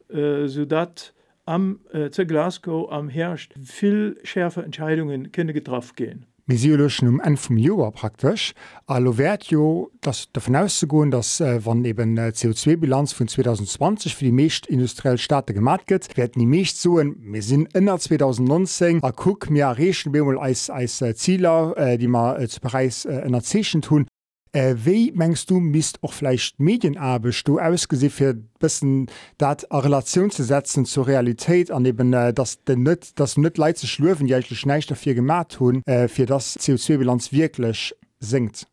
äh, 0.10 0.48
sodass 0.48 1.14
am 1.46 1.80
äh, 1.92 2.10
zu 2.10 2.26
Glasgow 2.26 2.92
am 2.92 3.10
Herrscht 3.10 3.54
viel 3.64 4.18
schärfer 4.24 4.64
Entscheidungen 4.64 5.32
können 5.32 5.54
getroffen 5.54 5.96
gehen. 5.96 6.26
Mesiolchen 6.52 7.08
um 7.08 7.22
en 7.22 7.38
vum 7.38 7.56
Joer 7.56 7.94
praktisch. 7.94 8.54
Allo 8.86 9.18
wärt 9.18 9.46
jo 9.46 9.90
dat 10.02 10.28
davon 10.34 10.58
auszugoen, 10.58 11.10
dass 11.10 11.40
äh, 11.40 11.62
wann 11.64 11.86
eben 11.86 12.18
äh, 12.18 12.34
CO2-Bilanz 12.36 13.14
vun 13.18 13.30
2020 13.30 14.16
fir 14.16 14.26
die 14.26 14.34
meescht 14.34 14.68
industriell 14.68 15.18
Staate 15.18 15.54
gemat 15.54 15.88
gëtt, 15.88 16.18
werden 16.18 16.42
die 16.42 16.46
meescht 16.46 16.76
soen 16.76 17.16
me 17.22 17.42
sinn 17.42 17.70
ënner 17.72 18.00
2019 18.00 19.00
a 19.02 19.14
Cook 19.16 19.50
mir 19.50 19.78
Rechen 19.78 20.12
Bemol 20.12 20.38
als, 20.38 20.70
als 20.70 21.00
äh, 21.02 21.14
äh, 21.14 21.98
die 21.98 22.08
ma 22.08 22.38
äh, 22.38 22.50
zu 22.50 22.60
Preis 22.60 23.06
äh, 23.06 23.24
ënner 23.24 23.44
Zeschen 23.44 23.82
tun, 23.82 24.06
Äh, 24.54 24.76
Wéi 24.84 25.14
mengst 25.16 25.50
du 25.50 25.62
mist 25.62 25.98
och 26.04 26.14
fleicht 26.14 26.60
Medienabeg 26.60 27.42
du 27.46 27.58
ausgesi 27.58 28.10
fir 28.10 28.34
bisssen 28.60 29.08
dat 29.38 29.66
a 29.72 29.80
Relation 29.80 30.30
ze 30.30 30.44
setzen 30.44 30.86
zur 30.86 31.08
Realität 31.08 31.72
aneben 31.72 32.12
äh, 32.12 32.34
dass 32.34 32.62
den 32.66 32.84
net 32.84 33.18
das 33.18 33.38
net 33.38 33.58
leit 33.58 33.78
ze 33.78 33.88
schlöwen 33.88 34.28
jeichle 34.28 34.58
Schneichter 34.58 34.96
fir 34.96 35.16
gemat 35.16 35.58
hunn 35.62 35.82
äh, 35.86 36.10
fir 36.10 36.26
das 36.26 36.58
CO2-Bilanz 36.60 37.32
wirklich 37.32 37.96
sinkt. 38.20 38.68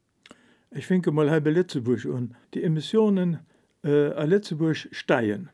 Ich 0.73 0.87
finke 0.87 1.12
mal 1.12 1.30
halbe 1.30 1.50
Litzeburg 1.50 2.04
un 2.06 2.35
die 2.54 2.64
Emissionen 2.64 3.38
äh, 3.85 4.11
a 4.14 4.25
Litzeburg 4.25 4.88
steien. 4.90 5.49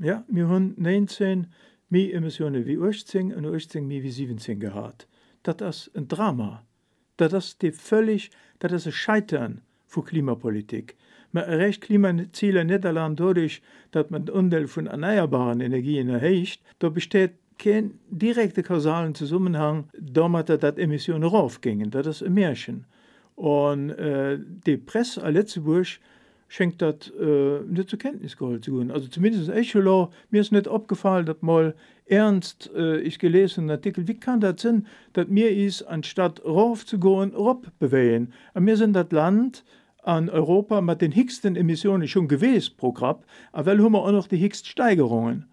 Ja 0.00 0.24
mir 0.26 0.48
hunn 0.48 0.74
19 0.78 1.46
mi 1.90 2.10
Emissionen 2.10 2.66
wie 2.66 2.76
18 2.76 3.32
an 3.32 3.46
18 3.46 3.86
mi 3.86 4.02
wie 4.02 4.10
17 4.10 4.58
gehat. 4.58 5.06
Dat 5.44 5.62
as 5.62 5.92
ein 5.94 6.08
Drama. 6.08 6.64
Dat 7.16 7.32
das 7.32 7.56
de 7.58 7.70
völlig 7.70 8.30
dat 8.60 8.84
een 8.84 8.92
Scheitern 8.92 9.62
vu 9.86 10.02
Klimapolitik. 10.02 10.96
Man 11.30 11.44
erreicht 11.44 11.80
Klimaziele 11.80 12.64
net 12.64 12.84
allein 12.84 13.14
dadurch, 13.14 13.60
dat 13.90 14.10
man 14.10 14.28
Undel 14.28 14.66
von 14.68 14.86
erneuerbaren 14.86 15.60
Energien 15.60 16.08
erhecht, 16.08 16.60
da 16.78 16.88
besteht 16.88 17.32
kein 17.58 17.98
direkter 18.08 18.62
kausalen 18.62 19.14
Zusammenhang, 19.14 19.84
damit 19.98 20.48
dat 20.48 20.78
Emissionen 20.78 21.28
raufgingen. 21.28 21.92
Ist 21.92 22.22
ein 22.22 22.34
Märchen. 22.34 22.84
Und 23.34 23.90
äh, 23.90 24.38
die 24.66 24.76
Presse 24.76 25.22
a 25.22 25.28
Lettzeburg 25.28 25.98
schenkt 26.50 26.82
dat 26.82 27.12
äh, 27.18 27.60
net 27.60 27.88
zur 27.88 28.00
Kenntnis 28.00 28.36
geholt 28.36 28.64
zu 28.64 28.80
Also 28.92 29.06
zumindest 29.06 29.48
Echolor, 29.50 30.10
mir 30.30 30.40
ist 30.40 30.50
net 30.50 30.66
opgefallen, 30.66 31.24
dat 31.24 31.44
mal 31.44 31.76
ernst 32.06 32.70
äh, 32.74 32.98
ich 32.98 33.20
gelesen 33.20 33.70
Artikel, 33.70 34.08
wie 34.08 34.18
kann 34.18 34.40
das 34.40 34.60
sein, 34.62 34.88
dass 35.12 35.28
mir 35.28 35.48
is 35.48 35.80
anstatt 35.84 36.44
rauf 36.44 36.84
zu 36.84 36.98
gehen, 36.98 37.32
rob 37.36 37.68
bewegen. 37.78 38.32
Und 38.54 38.66
wir 38.66 38.76
sind 38.76 38.94
das 38.94 39.12
Land 39.12 39.64
an 40.02 40.28
Europa 40.28 40.80
mit 40.80 41.00
den 41.00 41.14
höchsten 41.14 41.54
Emissionen 41.54 42.08
schon 42.08 42.26
gewesen 42.26 42.74
pro 42.76 42.90
Grab, 42.90 43.24
aber 43.52 43.66
weil 43.66 43.84
haben 43.84 43.92
wir 43.92 44.02
auch 44.02 44.10
noch 44.10 44.26
die 44.26 44.40
höchsten 44.40 44.66
Steigerungen. 44.66 45.46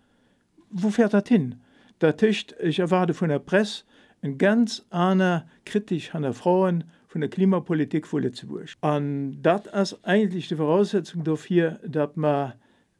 Wo 0.71 0.89
fährt 0.89 1.13
das 1.13 1.27
hin? 1.27 1.55
Da 1.99 2.11
ich 2.19 2.79
erwarte 2.79 3.13
von 3.13 3.29
der 3.29 3.39
Presse 3.39 3.83
ein 4.23 4.39
ganz 4.39 4.83
anderer 4.89 5.45
kritisch 5.63 6.15
an 6.15 6.23
der 6.23 6.33
Frauen 6.33 6.85
von 7.17 7.21
der 7.21 7.31
Klimapolitik 7.31 8.05
von 8.05 8.21
Lützeburg. 8.21 8.69
Und 8.81 9.41
das 9.41 9.65
ist 9.65 10.05
eigentlich 10.05 10.49
die 10.49 10.55
Voraussetzung 10.55 11.23
dafür, 11.23 11.79
dass 11.83 12.15
man 12.15 12.53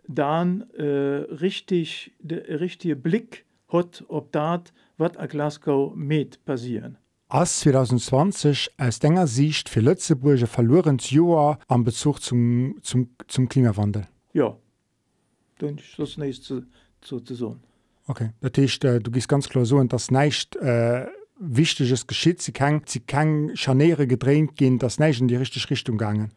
dann 0.08 0.62
äh, 0.72 0.84
richtig 0.84 2.16
den 2.20 2.40
richtigen 2.40 3.00
Blick 3.00 3.46
hat, 3.68 4.04
ob 4.08 4.32
das, 4.32 4.62
was 4.98 5.16
in 5.18 5.28
Glasgow 5.28 5.96
mit 5.96 6.44
passieren. 6.46 6.98
Ass 7.30 7.60
2020 7.60 8.72
aus 8.80 8.98
denger 8.98 9.28
Sicht 9.28 9.70
fir 9.70 9.84
Lëtzeburge 9.84 10.48
verloren 10.48 10.98
Joer 10.98 11.60
am 11.68 11.84
Bezug 11.84 12.20
zum, 12.20 12.80
zum, 12.82 13.12
zum 13.28 13.48
Klimawandel. 13.48 14.08
Ja, 14.34 14.58
dann 15.60 15.78
ist 15.78 16.00
das 16.00 16.18
nächste 16.18 16.66
zu, 17.02 17.20
zu 17.20 17.36
sagen. 17.36 17.62
Okay. 18.08 18.32
Dat 18.40 18.58
heißt, 18.58 18.84
äh, 18.84 19.00
du 19.00 19.12
gist 19.12 19.30
ganz 19.30 19.48
klar 19.48 19.66
so 19.66 19.84
das 19.84 20.10
neicht 20.10 20.56
äh, 20.56 21.06
wichtiges 21.40 22.08
geschieht 22.08 22.42
sie 22.42 22.52
kann 22.52 22.82
sie 22.86 23.00
kann 23.00 23.56
Scharniere 23.56 24.08
gedreht 24.08 24.56
gehen 24.56 24.80
das 24.80 25.00
nicht 25.00 25.22
in 25.22 25.28
die 25.28 25.36
richtige 25.36 25.70
Richtung 25.70 25.98
gangen. 25.98 26.32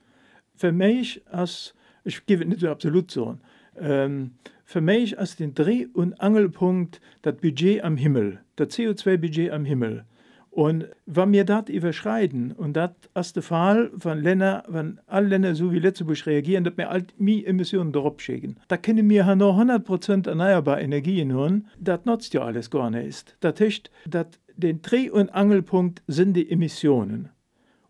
Für 0.57 0.73
mich 0.73 1.23
als 1.27 1.75
ich 2.05 2.25
gebe 2.27 2.45
nicht 2.45 2.61
so 2.61 2.69
absolut 2.69 3.11
so. 3.11 3.39
Ähm, 3.79 4.33
für 4.65 4.81
mich 4.81 5.19
als 5.19 5.37
den 5.37 5.55
Dreh- 5.55 5.89
und 5.93 6.21
Angelpunkt 6.21 7.01
das 7.23 7.37
Budget 7.37 7.83
am 7.83 7.97
Himmel, 7.97 8.41
das 8.57 8.69
CO2-Budget 8.69 9.51
am 9.51 9.65
Himmel. 9.65 10.05
Und 10.51 10.87
wenn 11.07 11.33
wir 11.33 11.45
das 11.45 11.69
überschreiten, 11.69 12.53
und 12.53 12.75
das 12.75 12.91
ist 13.15 13.37
der 13.37 13.43
Fall, 13.43 13.91
wenn, 13.95 14.19
Länder, 14.19 14.65
wenn 14.69 15.01
alle 15.07 15.29
Länder 15.29 15.55
so 15.55 15.73
wie 15.73 15.79
Letzteburg 15.79 16.27
reagieren, 16.27 16.65
dass 16.65 16.77
wir 16.77 16.91
all 16.91 17.05
mehr 17.19 17.47
Emissionen 17.47 17.93
darauf 17.93 18.21
schicken. 18.21 18.57
Da 18.67 18.77
können 18.77 19.09
wir 19.09 19.25
ja 19.25 19.37
noch 19.37 19.59
100% 19.59 20.29
erneuerbare 20.29 20.81
Energien 20.81 21.35
haben, 21.35 21.67
das 21.79 22.05
nutzt 22.05 22.35
ja 22.35 22.43
alles 22.43 22.71
gar 22.71 22.91
nicht. 22.91 23.37
Das 23.41 23.61
heißt, 23.61 23.91
dass 24.07 24.27
den 24.61 24.83
Dreh- 24.83 25.11
und 25.11 25.31
Angelpunkt 25.31 26.03
sind 26.07 26.35
die 26.35 26.49
Emissionen. 26.51 27.31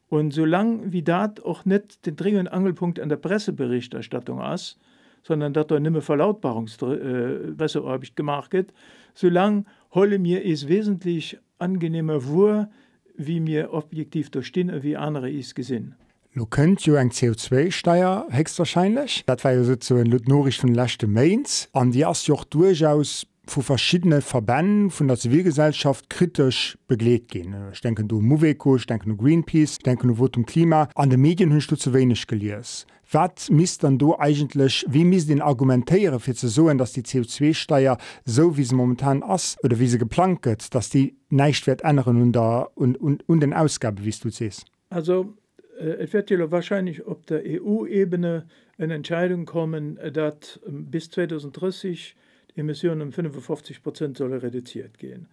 Und 0.09 0.33
solange 0.33 0.93
wie 0.93 1.03
das 1.03 1.41
auch 1.45 1.65
nicht 1.65 2.07
den 2.07 2.17
Dreh- 2.17 2.39
und 2.39 2.49
Angelpunkt 2.49 2.99
an 2.99 3.09
der 3.09 3.17
Presseberichterstattung 3.17 4.41
ist, 4.41 4.79
sondern 5.23 5.53
dass 5.53 5.69
da 5.69 5.79
nicht 5.79 5.93
mehr 5.93 6.03
Verlautbarungspressearbeit 6.03 8.17
gemacht 8.17 8.53
wird, 8.53 8.73
solange 9.15 9.65
holle 9.93 10.19
mir 10.19 10.45
es 10.45 10.67
wesentlich 10.69 11.39
angenehmer 11.59 12.23
vor, 12.23 12.69
wie 13.17 13.39
mir 13.41 13.73
objektiv 13.73 14.31
durchstehen, 14.31 14.83
wie 14.83 14.97
andere 14.97 15.31
is 15.31 15.55
gesinn. 15.55 15.95
Du 16.35 16.47
könnt 16.47 16.87
jo 16.87 16.95
eng 16.95 17.11
CO2-Steier 17.11 18.29
höchstwahrscheinlich. 18.31 19.25
Dat 19.27 19.43
war 19.43 19.53
jo 19.53 19.65
so 19.65 19.97
ein 19.97 20.21
Nachricht 20.27 20.61
von 20.61 20.73
lechte 20.73 21.09
Mainz. 21.09 21.69
An 21.73 21.91
die 21.91 22.07
as 22.07 22.25
joch 22.29 22.45
durchaus 22.45 23.27
vu 23.51 23.63
verschiedene 23.63 24.21
Verbänden 24.21 24.91
vun 24.91 25.09
der 25.09 25.17
Zivilgesellschaft 25.17 26.09
kritisch 26.09 26.79
begleet 26.87 27.29
gehen. 27.29 27.55
Ich 27.73 27.81
denke 27.81 28.05
du 28.05 28.21
Moveco, 28.21 28.77
ich 28.77 28.87
denke 28.87 29.09
du 29.09 29.17
Greenpeace, 29.17 29.73
ich 29.73 29.79
denke 29.79 30.07
du 30.07 30.19
Wort 30.19 30.37
um 30.37 30.47
Klima. 30.47 30.89
An 30.95 31.11
den 31.11 31.21
Medien 31.21 31.53
hunst 31.53 31.71
du 31.71 31.77
zu 31.77 31.93
wenig 31.93 32.27
geliers. 32.27 32.87
Was 33.13 33.51
miss 33.51 33.79
dann 33.79 33.99
du 33.99 34.17
eigentlich, 34.17 34.87
wie 34.89 35.05
miss 35.05 35.27
den 35.27 35.43
argumentéiere 35.43 36.21
fir 36.21 36.37
ze 36.37 36.49
soen, 36.49 36.79
dass 36.79 36.93
die 36.93 37.03
CO2-Steier 37.03 37.99
so 38.25 38.57
wie 38.57 38.63
sie 38.63 38.77
momentan 38.77 39.25
ass 39.25 39.57
oder 39.65 39.81
wie 39.81 39.89
sie 39.89 39.99
geplanket, 39.99 40.73
dass 40.75 40.91
die 40.91 41.17
Neichtwert 41.29 41.83
ändern 41.83 42.23
und, 42.23 42.37
und, 42.37 42.97
und, 42.97 43.29
und 43.29 43.41
den 43.41 43.53
Ausgabe, 43.53 44.05
wie 44.05 44.15
du 44.23 44.31
siehst? 44.31 44.67
Also 44.91 45.35
äh, 45.81 46.05
es 46.05 46.13
wird 46.13 46.31
ja 46.31 46.51
wahrscheinlich 46.53 47.05
auf 47.05 47.25
der 47.25 47.43
EU-Ebene 47.45 48.47
eine 48.79 48.95
Entscheidung 48.95 49.45
kommen, 49.45 49.99
dass 50.13 50.61
bis 50.67 51.11
2030 51.11 52.15
Emissionen 52.57 53.03
um 53.03 53.13
55 53.13 53.83
Prozent 53.83 54.17
soll 54.19 54.35
reduziert 54.35 54.99
gehen. 54.99 55.29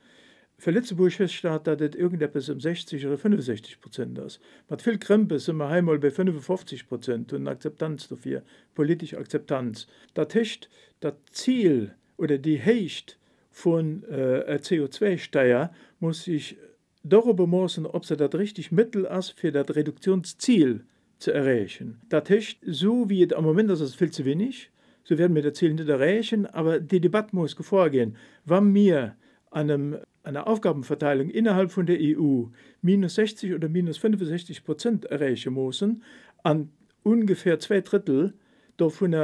Für 0.59 0.71
Lützeburg 0.71 1.13
feststeht, 1.13 1.67
dass 1.67 1.77
das 1.77 1.93
irgendetwas 1.93 2.49
um 2.49 2.59
60 2.59 3.05
oder 3.05 3.17
65 3.17 3.79
Prozent 3.79 4.17
ist. 4.17 4.39
Mit 4.69 4.81
viel 4.81 4.97
Krempe 4.97 5.37
sind 5.37 5.57
wir 5.57 5.67
einmal 5.67 5.99
bei 5.99 6.09
55 6.09 6.87
Prozent 6.87 7.31
und 7.33 7.47
Akzeptanz 7.47 8.07
dafür, 8.07 8.41
politische 8.73 9.19
Akzeptanz. 9.19 9.85
Das 10.15 10.33
heißt, 10.33 10.67
das 10.99 11.13
Ziel 11.31 11.93
oder 12.17 12.39
die 12.39 12.57
Hecht 12.57 13.19
von 13.51 14.03
äh, 14.05 14.59
CO2-Steuer 14.59 15.71
muss 15.99 16.23
sich 16.23 16.57
darüber 17.03 17.45
müssen, 17.45 17.85
ob 17.85 18.05
sie 18.05 18.17
das 18.17 18.33
richtig 18.33 18.71
Mittel 18.71 19.05
ist 19.05 19.31
für 19.31 19.51
das 19.51 19.75
Reduktionsziel 19.75 20.85
zu 21.19 21.31
erreichen. 21.31 22.01
Das 22.09 22.29
heißt, 22.29 22.57
so 22.65 23.09
wie 23.09 23.23
es 23.23 23.33
am 23.33 23.43
Moment 23.43 23.69
ist, 23.69 23.81
ist 23.81 23.89
es 23.89 23.95
viel 23.95 24.11
zu 24.11 24.25
wenig 24.25 24.71
so 25.07 25.17
werden 25.17 25.41
das 25.41 25.53
Ziel 25.53 25.73
nicht 25.73 25.87
erreichen, 25.87 26.45
aber 26.47 26.81
die 26.81 26.99
Debatte 26.99 27.33
muss 27.33 27.53
vorgehen. 27.53 28.17
Wenn 28.43 28.75
wir 28.75 29.15
an 29.51 29.71
einem, 29.71 29.97
einer 30.23 30.47
Aufgabenverteilung 30.47 31.29
innerhalb 31.29 31.71
von 31.71 31.85
der 31.85 31.97
EU 32.01 32.47
minus 32.81 33.15
60 33.15 33.53
oder 33.53 33.69
minus 33.69 33.97
65 33.97 34.65
Prozent 34.65 35.05
erreichen 35.05 35.53
müssen, 35.53 36.03
an 36.43 36.69
ungefähr 37.03 37.57
zwei 37.59 37.79
Drittel 37.79 38.33
davon 38.75 39.15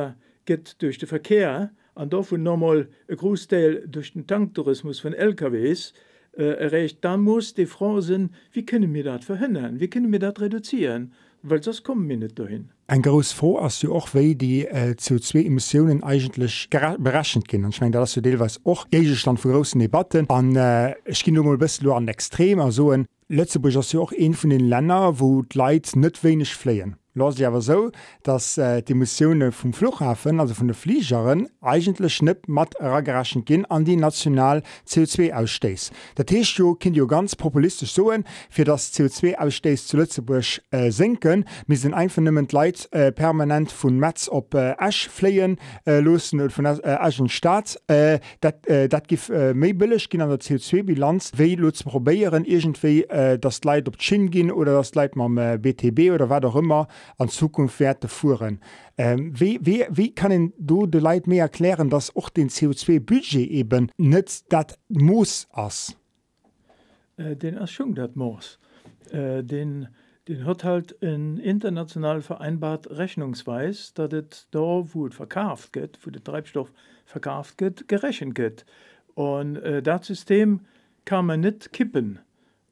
geht 0.45 0.81
durch 0.81 0.99
den 0.99 1.09
Verkehr, 1.09 1.73
an 1.95 2.09
davon 2.09 2.43
nochmal 2.43 2.87
ein 3.09 3.17
Großteil 3.17 3.85
durch 3.85 4.13
den 4.13 4.25
Tanktourismus 4.25 5.01
von 5.01 5.13
LKWs, 5.13 5.93
äh, 6.37 6.43
erreicht, 6.43 6.99
dann 7.01 7.21
muss 7.21 7.53
die 7.53 7.65
Frage 7.65 8.01
sein, 8.01 8.29
wie 8.53 8.65
können 8.65 8.93
wir 8.93 9.03
das 9.03 9.25
verhindern, 9.25 9.81
wie 9.81 9.89
können 9.89 10.13
wir 10.13 10.19
das 10.19 10.39
reduzieren, 10.39 11.13
weil 11.43 11.59
das 11.59 11.83
kommen 11.83 12.07
wir 12.09 12.17
nicht 12.17 12.39
dahin. 12.39 12.69
Ein 12.87 13.01
groß 13.01 13.31
froh 13.33 13.59
as 13.59 13.79
du 13.79 13.93
auch 13.93 14.13
wei 14.13 14.33
die 14.33 14.65
äh, 14.65 14.95
CO2-Emissionen 14.97 16.03
eigentlich 16.03 16.69
berechen 16.69 17.43
können. 17.43 17.69
Ich 17.69 17.81
meine, 17.81 17.91
das 17.91 18.17
ist 18.17 18.23
teilweise 18.23 18.59
auch 18.63 18.89
Gegenstand 18.89 19.39
von 19.39 19.51
großen 19.51 19.79
Debatten. 19.79 20.25
Und 20.25 20.55
äh, 20.55 20.95
ich 21.05 21.27
nur 21.27 21.43
mal 21.43 21.53
ein 21.53 21.59
bisschen 21.59 21.89
an 21.91 22.07
Extrem. 22.07 22.59
Also 22.59 22.91
in 22.91 23.05
Lützeburg 23.27 23.75
ist 23.75 23.93
ja 23.93 23.99
auch 23.99 24.11
ein 24.11 24.33
von 24.33 24.49
den 24.49 24.67
Ländern, 24.67 25.19
wo 25.19 25.43
die 25.43 25.57
Leute 25.57 25.99
nicht 25.99 26.23
wenig 26.23 26.55
fliehen. 26.55 26.95
Los 27.15 27.37
ja 27.37 27.49
aber 27.49 27.61
so, 27.61 27.91
dass 28.23 28.57
äh, 28.57 28.81
die 28.81 28.95
Missionen 28.95 29.51
vom 29.51 29.71
Flughafen, 29.71 30.39
also 30.39 30.55
von 30.55 30.67
den 30.67 30.73
Fliegern, 30.73 31.47
eigentlich 31.61 32.23
nicht 32.23 32.49
mit 32.49 32.75
rangerechen 32.79 33.45
gehen 33.45 33.65
an 33.65 33.85
die 33.85 33.97
national 33.97 34.63
CO2-Ausstoß. 34.87 35.91
Das 36.15 36.25
heißt, 36.31 36.57
jo 36.57 36.73
könnt 36.73 36.97
ihr 36.97 37.05
ganz 37.05 37.35
populistisch 37.35 37.93
sagen, 37.93 38.23
für 38.49 38.63
das 38.63 38.93
CO2-Ausstoß 38.93 39.87
zu 39.87 39.97
Lützeburg 39.97 40.43
äh, 40.71 40.89
sinken, 40.89 41.45
wir 41.67 41.77
sind 41.77 41.93
einfach 41.93 42.21
nicht 42.21 42.51
Leute 42.51 42.91
äh, 42.91 43.11
permanent 43.11 43.71
von 43.71 43.99
Metz 43.99 44.27
op 44.27 44.55
äh, 44.55 44.73
Asch 44.79 45.07
fliehen 45.07 45.57
äh, 45.85 45.99
losen 45.99 46.41
oder 46.41 46.49
von 46.49 46.65
äh, 46.65 46.79
Aschen 46.83 47.29
Staat. 47.29 47.79
Äh, 47.87 48.19
dat 48.41 48.65
äh, 48.67 48.89
gibt 49.07 49.29
äh, 49.29 49.53
méi 49.53 49.73
billig 49.73 50.09
an 50.13 50.29
der 50.29 50.39
CO2-Bilanz, 50.39 51.31
wie 51.35 51.57
zu 51.73 51.83
probieren 51.83 52.43
irgendwie 52.45 53.03
äh, 53.03 53.37
das 53.37 53.63
Leid 53.63 53.87
op 53.87 53.97
Chin 53.99 54.31
gehen 54.31 54.51
oder 54.51 54.73
das 54.73 54.95
Leid 54.95 55.15
mal 55.15 55.37
äh, 55.37 55.57
BTB 55.59 56.11
oder 56.11 56.29
was 56.29 56.43
auch 56.43 56.55
immer 56.55 56.87
an 57.17 57.29
Zukunft 57.29 57.79
Werte 57.79 58.07
fuhren. 58.07 58.59
Ähm, 58.97 59.39
wie, 59.39 59.59
wie, 59.61 59.85
wie 59.89 60.13
kann 60.13 60.53
du 60.57 60.85
de 60.85 61.01
Leiit 61.01 61.27
mehr 61.27 61.43
erklären, 61.43 61.89
dass 61.89 62.15
auch 62.15 62.29
den 62.29 62.49
CO2-Budget 62.49 63.49
eben 63.49 63.91
net 63.97 64.43
dat 64.51 64.77
muss 64.89 65.47
ass? 65.51 65.95
Äh, 67.17 67.35
den 67.35 67.57
as 67.57 67.71
schon 67.71 67.95
dat 67.95 68.15
muss. 68.15 68.59
Äh, 69.11 69.43
den, 69.43 69.87
den 70.27 70.45
hat 70.45 70.63
halt 70.63 71.01
ein 71.01 71.37
international 71.37 72.21
vereinbart 72.21 72.89
Rechnungsweis, 72.89 73.93
dass 73.93 74.13
es 74.13 74.47
da, 74.51 74.83
wo 74.93 75.07
es 75.07 75.15
verkauft 75.15 75.75
wird, 75.75 75.99
wo 76.03 76.09
der 76.09 76.23
Treibstoff 76.23 76.71
verkauft 77.05 77.59
wird, 77.61 77.87
gerechnet 77.87 78.37
wird. 78.37 78.65
Und 79.15 79.57
äh, 79.57 79.81
das 79.81 80.07
System 80.07 80.61
kann 81.05 81.25
man 81.25 81.41
nicht 81.41 81.73
kippen. 81.73 82.19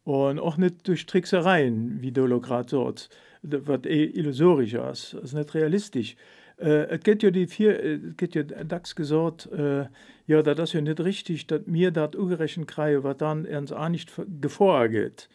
Und 0.04 0.40
auch 0.40 0.58
nicht 0.58 0.88
durch 0.88 1.06
Tricksereien, 1.06 2.02
wie 2.02 2.12
gerade 2.12 2.70
sagst 2.70 3.10
was 3.44 3.86
eh 3.86 4.06
illusorisch 4.06 4.74
ist, 4.74 5.14
ist 5.14 5.34
nicht 5.34 5.54
realistisch. 5.54 6.16
Äh, 6.58 6.86
es 6.90 7.00
geht 7.02 7.24
ja 7.24 7.32
die 7.32 7.48
vier, 7.48 7.80
äh, 7.84 7.94
es 7.96 8.18
geht 8.18 8.36
ja 8.36 8.44
DAX 8.44 8.96
gesagt, 8.96 9.52
äh, 9.52 9.86
ja, 10.28 10.42
das 10.42 10.60
ist 10.60 10.74
ja 10.74 10.82
nicht 10.82 11.00
richtig, 11.00 11.48
dass 11.48 11.66
mir 11.66 11.92
das 11.92 12.16
ungerechnet 12.16 12.68
kriege, 12.68 13.04
was 13.04 13.18
dann 13.18 13.46
ernst 13.46 13.74
auch 13.74 13.90
nicht 13.90 14.12
gevorgeht. 14.40 15.28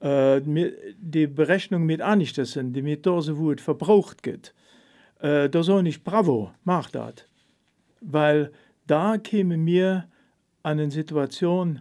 Äh, 0.00 0.40
die 0.98 1.26
Berechnung 1.26 1.84
mit 1.84 2.02
auch 2.02 2.14
nicht 2.14 2.36
das 2.38 2.52
sind, 2.52 2.74
die 2.74 2.98
so 3.04 3.38
wo 3.38 3.52
es 3.52 3.62
verbraucht 3.62 4.22
geht. 4.22 4.54
Äh, 5.20 5.48
da 5.48 5.62
soll 5.62 5.82
nicht 5.82 6.04
bravo, 6.04 6.52
mach 6.64 6.90
das. 6.90 7.14
Weil 8.00 8.52
da 8.86 9.18
käme 9.18 9.56
mir 9.56 10.08
eine 10.62 10.90
Situation, 10.90 11.80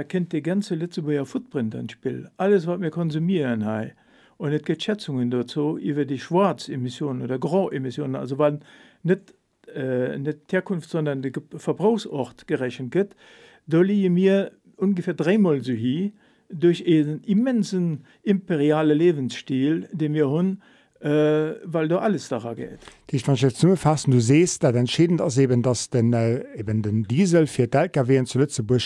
da 0.00 0.04
kennt 0.04 0.32
die 0.32 0.42
ganze 0.42 0.76
Lützeburger 0.76 1.26
Footprint 1.26 1.74
ins 1.74 1.92
Spiel. 1.92 2.30
Alles, 2.38 2.66
was 2.66 2.80
wir 2.80 2.90
konsumieren, 2.90 3.62
hey. 3.66 3.92
Und 4.38 4.50
es 4.54 4.62
gibt 4.62 4.82
Schätzungen 4.82 5.30
dazu 5.30 5.76
über 5.76 6.06
die 6.06 6.18
Schwarzemissionen 6.18 7.20
oder 7.20 7.38
Grauemissionen, 7.38 8.16
also 8.16 8.38
wann 8.38 8.60
nicht, 9.02 9.34
äh, 9.74 10.16
nicht 10.16 10.50
Herkunft, 10.50 10.88
sondern 10.88 11.20
der 11.20 11.32
Verbrauchsort 11.54 12.46
gerechnet 12.46 12.94
wird, 12.94 13.14
da 13.66 13.82
liegen 13.82 14.14
mir 14.14 14.52
ungefähr 14.76 15.12
dreimal 15.12 15.60
so 15.60 15.72
hier 15.72 16.12
durch 16.48 16.86
einen 16.86 17.22
immensen 17.24 18.06
imperialen 18.22 18.96
Lebensstil, 18.96 19.86
den 19.92 20.14
wir 20.14 20.30
haben, 20.30 20.62
äh, 21.00 21.54
weil 21.64 21.88
da 21.88 21.98
alles 21.98 22.28
daran 22.28 22.56
geht. 22.56 22.78
Ich 23.10 23.26
jetzt 23.26 23.56
zusammenfassen, 23.56 24.10
du 24.10 24.20
siehst, 24.20 24.62
dass 24.62 24.74
entscheidend 24.74 25.20
ist 25.20 25.38
eben, 25.38 25.62
dass 25.62 25.88
den, 25.90 26.12
äh, 26.12 26.44
eben 26.58 26.82
den 26.82 27.04
Diesel 27.04 27.46
für 27.46 27.66
die 27.66 27.76
LKW 27.76 28.16
in 28.18 28.26
Lützeburg 28.34 28.82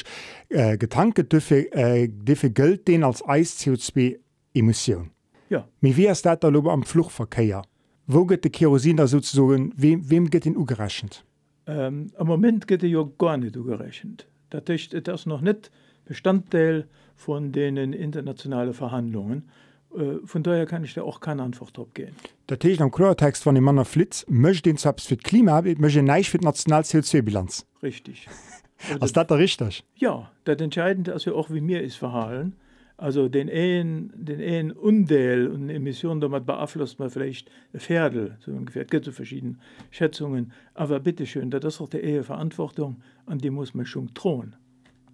äh, 0.49 0.79
getankt 0.79 1.33
dürfe, 1.33 1.73
äh, 1.73 2.09
dürfe 2.09 2.51
gilt 2.51 2.87
den 2.87 3.03
als 3.03 3.27
Eis 3.27 3.59
CO2-Emission. 3.59 5.11
Ja. 5.51 5.69
Wie 5.81 5.97
wie 5.97 6.07
ist 6.07 6.25
das 6.25 6.39
da 6.41 6.49
am 6.49 6.85
Flugverkehr? 6.85 7.63
Wo 8.07 8.25
geht 8.27 8.45
der 8.45 8.51
Kerosin 8.51 8.97
da 8.97 9.07
sozusagen, 9.07 9.73
wem, 9.77 10.09
wem 10.09 10.31
geht 10.31 10.45
den 10.45 10.57
ugerechnet? 10.57 11.25
Ähm, 11.67 12.13
Am 12.17 12.27
Moment 12.27 12.67
geht 12.67 12.83
er 12.83 12.89
ja 12.89 13.09
gar 13.19 13.37
nicht 13.37 13.57
ugerechnet. 13.57 14.29
Das 14.51 14.65
ist, 14.69 14.95
das 15.09 15.21
ist 15.21 15.27
noch 15.27 15.41
nicht 15.41 15.71
Bestandteil 16.05 16.87
von 17.17 17.53
den 17.53 17.77
internationalen 17.77 18.75
Verhandlungen. 18.75 19.49
Äh, 19.97 20.27
von 20.27 20.43
daher 20.43 20.67
kann 20.67 20.85
ich 20.85 20.95
da 20.95 21.03
auch 21.03 21.21
keine 21.21 21.43
Antwort 21.43 21.77
drauf 21.77 21.93
geben. 21.95 22.13
Der 22.49 22.59
Text 22.59 22.81
am 22.81 22.91
Klartext 22.91 23.43
von 23.43 23.55
dem 23.55 23.65
Mann 23.65 23.85
Flitz 23.85 24.25
möchte 24.29 24.65
den 24.71 24.77
selbst 24.77 25.09
für 25.09 25.17
das 25.17 25.25
Klima, 25.25 25.63
möchte 25.63 26.03
nicht 26.03 26.31
für 26.31 26.39
die 26.39 26.45
nationale 26.45 26.85
CO2-Bilanz. 26.85 27.67
Richtig. 27.83 28.27
Ist 29.01 29.17
das 29.17 29.27
da 29.27 29.35
richtig? 29.37 29.83
Ja, 29.95 30.31
das 30.45 30.59
Entscheidende 30.59 31.13
ist 31.13 31.25
ja 31.25 31.33
auch, 31.33 31.49
wie 31.51 31.63
mir 31.63 31.81
ist 31.83 31.97
verhalten. 31.97 32.55
Also 32.99 33.29
den 33.29 33.49
einen, 33.49 34.13
den 34.15 34.41
einen 34.43 34.73
Undeel 34.73 35.49
und 35.49 35.71
Emissionen, 35.71 36.21
damit 36.21 36.45
beeinflusst 36.45 36.99
man 36.99 37.09
vielleicht 37.09 37.51
ein 37.73 37.81
Viertel, 37.81 38.37
so 38.41 38.51
ungefähr. 38.53 38.83
Es 38.83 38.89
gibt 38.91 39.07
so 39.07 39.13
verschiedene 39.13 39.57
Schätzungen. 39.91 40.53
Aber 40.75 41.01
bitteschön, 41.01 41.51
das 41.51 41.65
ist 41.65 41.81
auch 41.81 41.89
die 41.89 41.97
Ehe 41.99 42.23
Verantwortung, 42.23 43.01
an 43.27 43.39
die 43.39 43.51
muss 43.51 43.73
man 43.75 43.87
schon 43.87 44.11
drohen. 44.13 44.55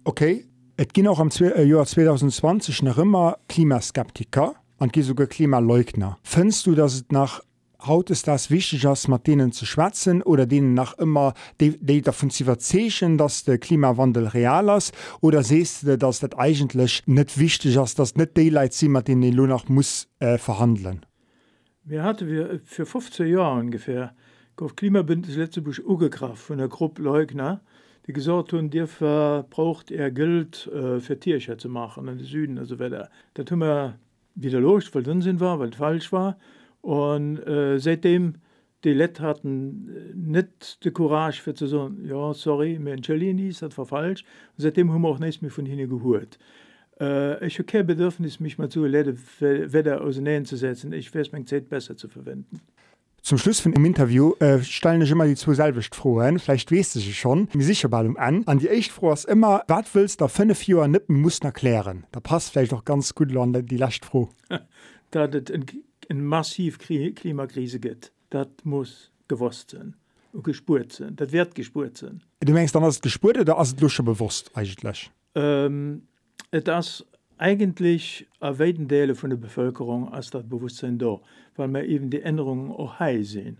Okay, 0.03 0.45
es 0.75 0.87
ging 0.89 1.07
auch 1.07 1.19
Zwe- 1.29 1.53
äh, 1.53 1.63
Jahr 1.63 1.85
2020 1.85 2.83
noch 2.83 2.97
immer 2.97 3.37
Klimaskeptiker 3.47 4.55
und 4.81 4.91
gibt 4.93 5.05
sogar 5.05 5.27
Klimaleugner. 5.27 6.17
Findest 6.23 6.65
du, 6.65 6.73
dass 6.73 6.95
es 6.95 7.05
nach 7.11 7.41
Haut 7.85 8.09
ist 8.09 8.27
das 8.27 8.49
wichtig 8.51 8.83
ist, 8.83 9.07
mit 9.07 9.27
denen 9.27 9.51
zu 9.51 9.65
schwätzen 9.65 10.21
oder 10.21 10.45
denen 10.45 10.73
nach 10.73 10.97
immer 10.97 11.33
die, 11.59 11.77
die 11.79 12.01
davon 12.01 12.29
zu 12.29 12.43
verzichten, 12.43 13.17
dass 13.17 13.43
der 13.43 13.57
Klimawandel 13.59 14.27
real 14.27 14.75
ist? 14.75 14.93
Oder 15.19 15.43
siehst 15.43 15.83
du, 15.83 15.97
dass 15.97 16.19
das 16.19 16.33
eigentlich 16.33 17.03
nicht 17.05 17.39
wichtig 17.39 17.75
ist, 17.75 17.99
dass 17.99 18.15
nicht 18.15 18.37
die 18.37 18.49
Leute 18.49 18.75
sind, 18.75 18.91
mit 18.91 19.07
denen 19.07 19.35
du 19.35 19.45
noch 19.45 19.69
muss 19.69 20.07
äh, 20.19 20.37
verhandeln? 20.37 21.05
Wir 21.83 22.03
hatten 22.03 22.27
wir 22.27 22.59
für 22.63 22.85
15 22.85 23.27
Jahre 23.27 23.59
ungefähr 23.59 24.15
auf 24.59 24.75
Klimabündnis 24.75 25.35
Letztebusch 25.35 25.79
ugekraft 25.79 26.41
von 26.41 26.59
der 26.59 26.67
Gruppe 26.67 27.01
Leugner, 27.01 27.61
die 28.05 28.13
gesagt 28.13 28.53
haben, 28.53 28.69
dafür 28.69 29.45
braucht 29.49 29.89
er 29.89 30.11
Geld 30.11 30.67
äh, 30.67 30.99
für 30.99 31.19
Tierchen 31.19 31.57
zu 31.57 31.69
machen 31.69 32.07
in 32.07 32.17
den 32.17 32.27
Süden. 32.27 32.57
Also 32.59 32.77
weiter. 32.77 33.09
Das 33.33 33.49
haben 33.49 33.61
wir 33.61 33.99
wieder 34.35 34.59
los, 34.59 34.93
weil 34.93 35.07
Unsinn 35.07 35.39
war, 35.39 35.59
weil 35.59 35.69
es 35.69 35.75
falsch 35.75 36.11
war. 36.11 36.37
Und 36.81 37.37
äh, 37.45 37.79
seitdem 37.79 38.35
die 38.83 38.93
Leute 38.93 39.21
hatten 39.23 39.89
äh, 39.89 40.13
nicht 40.15 40.83
die 40.83 40.91
Courage 40.91 41.41
für 41.41 41.53
zu 41.53 41.67
sagen, 41.67 42.05
ja, 42.05 42.33
sorry, 42.33 42.79
wir 42.81 42.93
entschuldigen 42.93 43.39
uns, 43.45 43.59
das 43.59 43.77
war 43.77 43.85
falsch. 43.85 44.23
Und 44.57 44.63
seitdem 44.63 44.91
haben 44.91 45.01
wir 45.01 45.09
auch 45.09 45.19
nichts 45.19 45.41
mehr 45.41 45.51
von 45.51 45.65
ihnen 45.65 45.89
gehört. 45.89 46.39
Äh, 46.99 47.45
ich 47.45 47.55
habe 47.59 47.65
kein 47.65 47.85
Bedürfnis, 47.85 48.39
mich 48.39 48.57
mal 48.57 48.69
zu 48.69 48.85
Leute 48.85 49.15
wieder 49.39 50.01
auseinanderzusetzen. 50.01 50.93
Ich 50.93 51.13
weiß 51.13 51.31
meine 51.31 51.45
Zeit 51.45 51.69
besser 51.69 51.95
zu 51.95 52.07
verwenden. 52.07 52.61
Zum 53.21 53.37
Schluss 53.37 53.59
von 53.59 53.71
dem 53.71 53.85
Interview 53.85 54.33
äh, 54.39 54.61
stellen 54.63 55.01
ich 55.01 55.11
immer 55.11 55.27
die 55.27 55.35
zwei 55.35 55.53
selbst 55.53 55.93
Fragen. 55.95 56.39
Vielleicht 56.39 56.71
weißt 56.71 56.95
du 56.95 56.99
sie 56.99 57.13
schon. 57.13 57.47
Mir 57.53 57.63
sicher 57.63 57.87
dem 58.03 58.17
an. 58.17 58.43
An 58.47 58.57
die 58.59 58.67
echt 58.67 58.91
ist 59.13 59.25
immer, 59.25 59.63
was 59.67 59.85
willst 59.93 60.21
du 60.21 60.27
fünf 60.27 60.65
Jahre 60.67 60.89
Nippen 60.89 61.21
musst 61.21 61.43
erklären? 61.43 62.05
Da 62.11 62.19
passt 62.19 62.51
vielleicht 62.51 62.73
auch 62.73 62.83
ganz 62.83 63.13
gut 63.13 63.35
an 63.37 63.53
die 63.65 63.77
letzte 63.77 64.07
Frage. 64.07 64.29
dass 65.11 65.29
es 65.35 65.51
eine 65.53 65.65
ein 66.09 66.25
massiv 66.25 66.77
Kri- 66.77 67.13
Klimakrise 67.13 67.79
gibt. 67.79 68.11
Das 68.31 68.47
muss 68.63 69.11
gewusst 69.29 69.71
sein 69.71 69.95
und 70.33 70.43
gespürt 70.43 70.91
sein. 70.91 71.15
Das 71.15 71.31
wird 71.31 71.55
gespürt 71.55 71.97
sein. 71.97 72.21
Du 72.41 72.51
meinst 72.53 72.75
dann, 72.75 72.83
dass 72.83 72.95
es 72.95 73.01
gespürt 73.01 73.37
oder 73.37 73.57
ist 73.61 73.67
es 73.69 73.75
dir 73.75 73.87
schon 73.89 74.05
bewusst 74.05 74.51
eigentlich? 74.55 75.09
Ähm, 75.35 76.01
das 76.49 77.05
eigentlich 77.41 78.27
a 78.39 78.59
weiten 78.59 78.87
Teile 78.87 79.15
von 79.15 79.31
der 79.31 79.37
Bevölkerung 79.37 80.13
als 80.13 80.29
das 80.29 80.47
Bewusstsein 80.47 80.99
da, 80.99 81.19
weil 81.55 81.69
wir 81.69 81.83
eben 81.85 82.11
die 82.11 82.21
Änderungen 82.21 82.71
auch 82.71 82.99
high 82.99 83.27
sehen. 83.27 83.57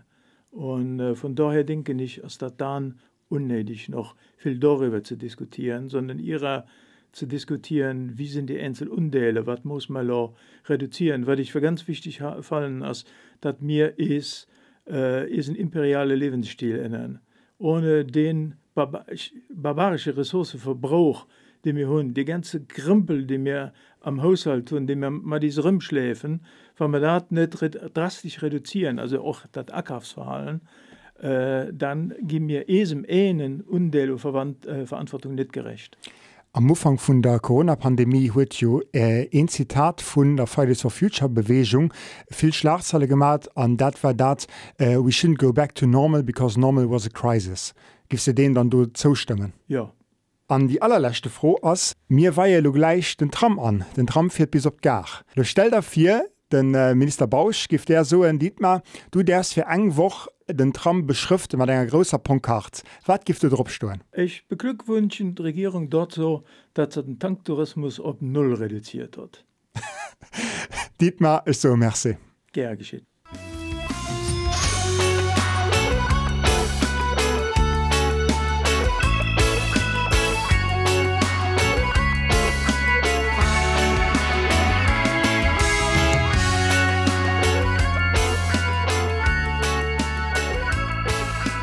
Und 0.52 1.00
äh, 1.00 1.16
von 1.16 1.34
daher 1.34 1.64
denke 1.64 1.92
ich, 1.94 2.18
ist 2.18 2.42
das 2.42 2.56
dann 2.56 3.00
unnötig, 3.28 3.88
noch 3.88 4.14
viel 4.36 4.58
darüber 4.58 5.02
zu 5.02 5.16
diskutieren, 5.16 5.88
sondern 5.88 6.20
ihrer 6.20 6.64
zu 7.10 7.26
diskutieren, 7.26 8.16
wie 8.16 8.28
sind 8.28 8.48
die 8.48 8.58
Einzelundele, 8.58 9.46
was 9.46 9.64
muss 9.64 9.88
man 9.88 10.06
da 10.08 10.32
reduzieren. 10.66 11.26
Was 11.26 11.40
ich 11.40 11.50
für 11.50 11.60
ganz 11.60 11.86
wichtig 11.88 12.22
fallen 12.40 12.82
ist, 12.82 13.06
dass 13.40 13.60
mir 13.60 13.98
ist, 13.98 14.48
äh, 14.88 15.28
ist 15.28 15.48
ein 15.48 15.56
imperialer 15.56 16.14
Lebensstil 16.14 16.78
ändern. 16.78 17.20
Ohne 17.58 18.04
den 18.04 18.54
barba 18.74 19.04
barbarischen 19.50 20.14
Ressourcenverbrauch, 20.14 21.26
den 21.64 21.76
wir 21.76 21.88
haben, 21.88 22.14
die 22.14 22.24
ganze 22.24 22.60
Grimpel, 22.60 23.26
die 23.26 23.42
wir 23.44 23.72
am 24.00 24.22
Haushalt 24.22 24.68
tun, 24.68 24.86
die 24.86 24.96
wir 24.96 25.10
mal 25.10 25.40
diese 25.40 25.62
rumschläfen, 25.62 26.40
wenn 26.76 26.90
wir 26.90 27.00
das 27.00 27.30
nicht 27.30 27.56
drastisch 27.94 28.42
reduzieren, 28.42 28.98
also 28.98 29.22
auch 29.22 29.42
das 29.52 29.68
Ackersverhalten, 29.68 30.62
äh, 31.20 31.72
dann 31.72 32.14
geben 32.20 32.48
wir 32.48 32.68
esem 32.68 33.06
einen 33.08 33.60
Undel 33.60 34.10
und 34.10 34.18
Verwand, 34.18 34.66
äh, 34.66 34.86
Verantwortung 34.86 35.34
nicht 35.34 35.52
gerecht. 35.52 35.96
Am 36.54 36.68
Anfang 36.68 36.98
von 36.98 37.22
der 37.22 37.38
Corona-Pandemie 37.38 38.30
huet 38.34 38.52
jo 38.54 38.82
äh, 38.92 39.26
ein 39.32 39.48
Zitat 39.48 40.02
von 40.02 40.36
der 40.36 40.46
Fridays 40.46 40.82
for 40.82 40.90
Future 40.90 41.30
Bewegung 41.30 41.94
viel 42.30 42.52
Schlagzeile 42.52 43.08
gemacht 43.08 43.56
an 43.56 43.78
dat 43.78 44.04
war 44.04 44.12
dat 44.12 44.46
äh, 44.76 44.96
we 44.96 45.10
shouldn't 45.10 45.38
go 45.38 45.50
back 45.50 45.74
to 45.74 45.86
normal 45.86 46.22
because 46.22 46.60
normal 46.60 46.90
was 46.90 47.06
a 47.06 47.08
crisis. 47.08 47.72
Gibst 48.10 48.26
du 48.26 48.34
den 48.34 48.52
dann 48.52 48.68
du 48.68 48.84
zustimmen? 48.84 49.54
Ja, 49.66 49.92
An 50.52 50.68
die 50.68 50.82
allerlechte 50.82 51.30
froh 51.30 51.56
ass 51.62 51.94
mir 52.08 52.36
weihe 52.36 52.60
lo 52.60 52.72
gleich 52.72 53.16
den 53.16 53.30
Tram 53.30 53.58
an. 53.58 53.86
Den 53.96 54.06
Tram 54.06 54.28
fährt 54.28 54.50
bis 54.50 54.66
op 54.66 54.82
gar. 54.82 55.06
Du 55.34 55.44
stell 55.44 55.70
dafür 55.70 56.26
den 56.52 56.74
äh, 56.74 56.94
Minister 56.94 57.26
Bausch 57.26 57.68
gift 57.68 57.88
der 57.88 58.04
so 58.04 58.22
en 58.22 58.38
Dietmar, 58.38 58.82
du 59.12 59.22
derst 59.22 59.54
fir 59.54 59.66
eng 59.68 59.96
woch 59.96 60.28
den 60.46 60.74
Tram 60.74 61.06
beschrifte 61.06 61.56
mat 61.56 61.70
enger 61.70 61.86
großer 61.86 62.18
Ponkart. 62.18 62.82
Wat 63.06 63.24
gift 63.24 63.42
du 63.42 63.48
drop 63.48 63.70
stoen? 63.70 64.04
ich 64.14 64.46
beglückwünsche 64.46 65.24
die 65.24 65.40
Regierung 65.40 65.88
dort 65.88 66.12
so, 66.12 66.44
dass 66.74 66.92
sie 66.92 67.02
den 67.02 67.18
Tanktourismus 67.18 67.98
auf 67.98 68.20
Null 68.20 68.52
reduziert 68.52 69.16
hat. 69.16 69.46
Dietmar 71.00 71.46
ist 71.46 71.62
so 71.62 71.74
Merc. 71.76 72.18
Gern 72.52 72.76
geschieht. 72.76 73.06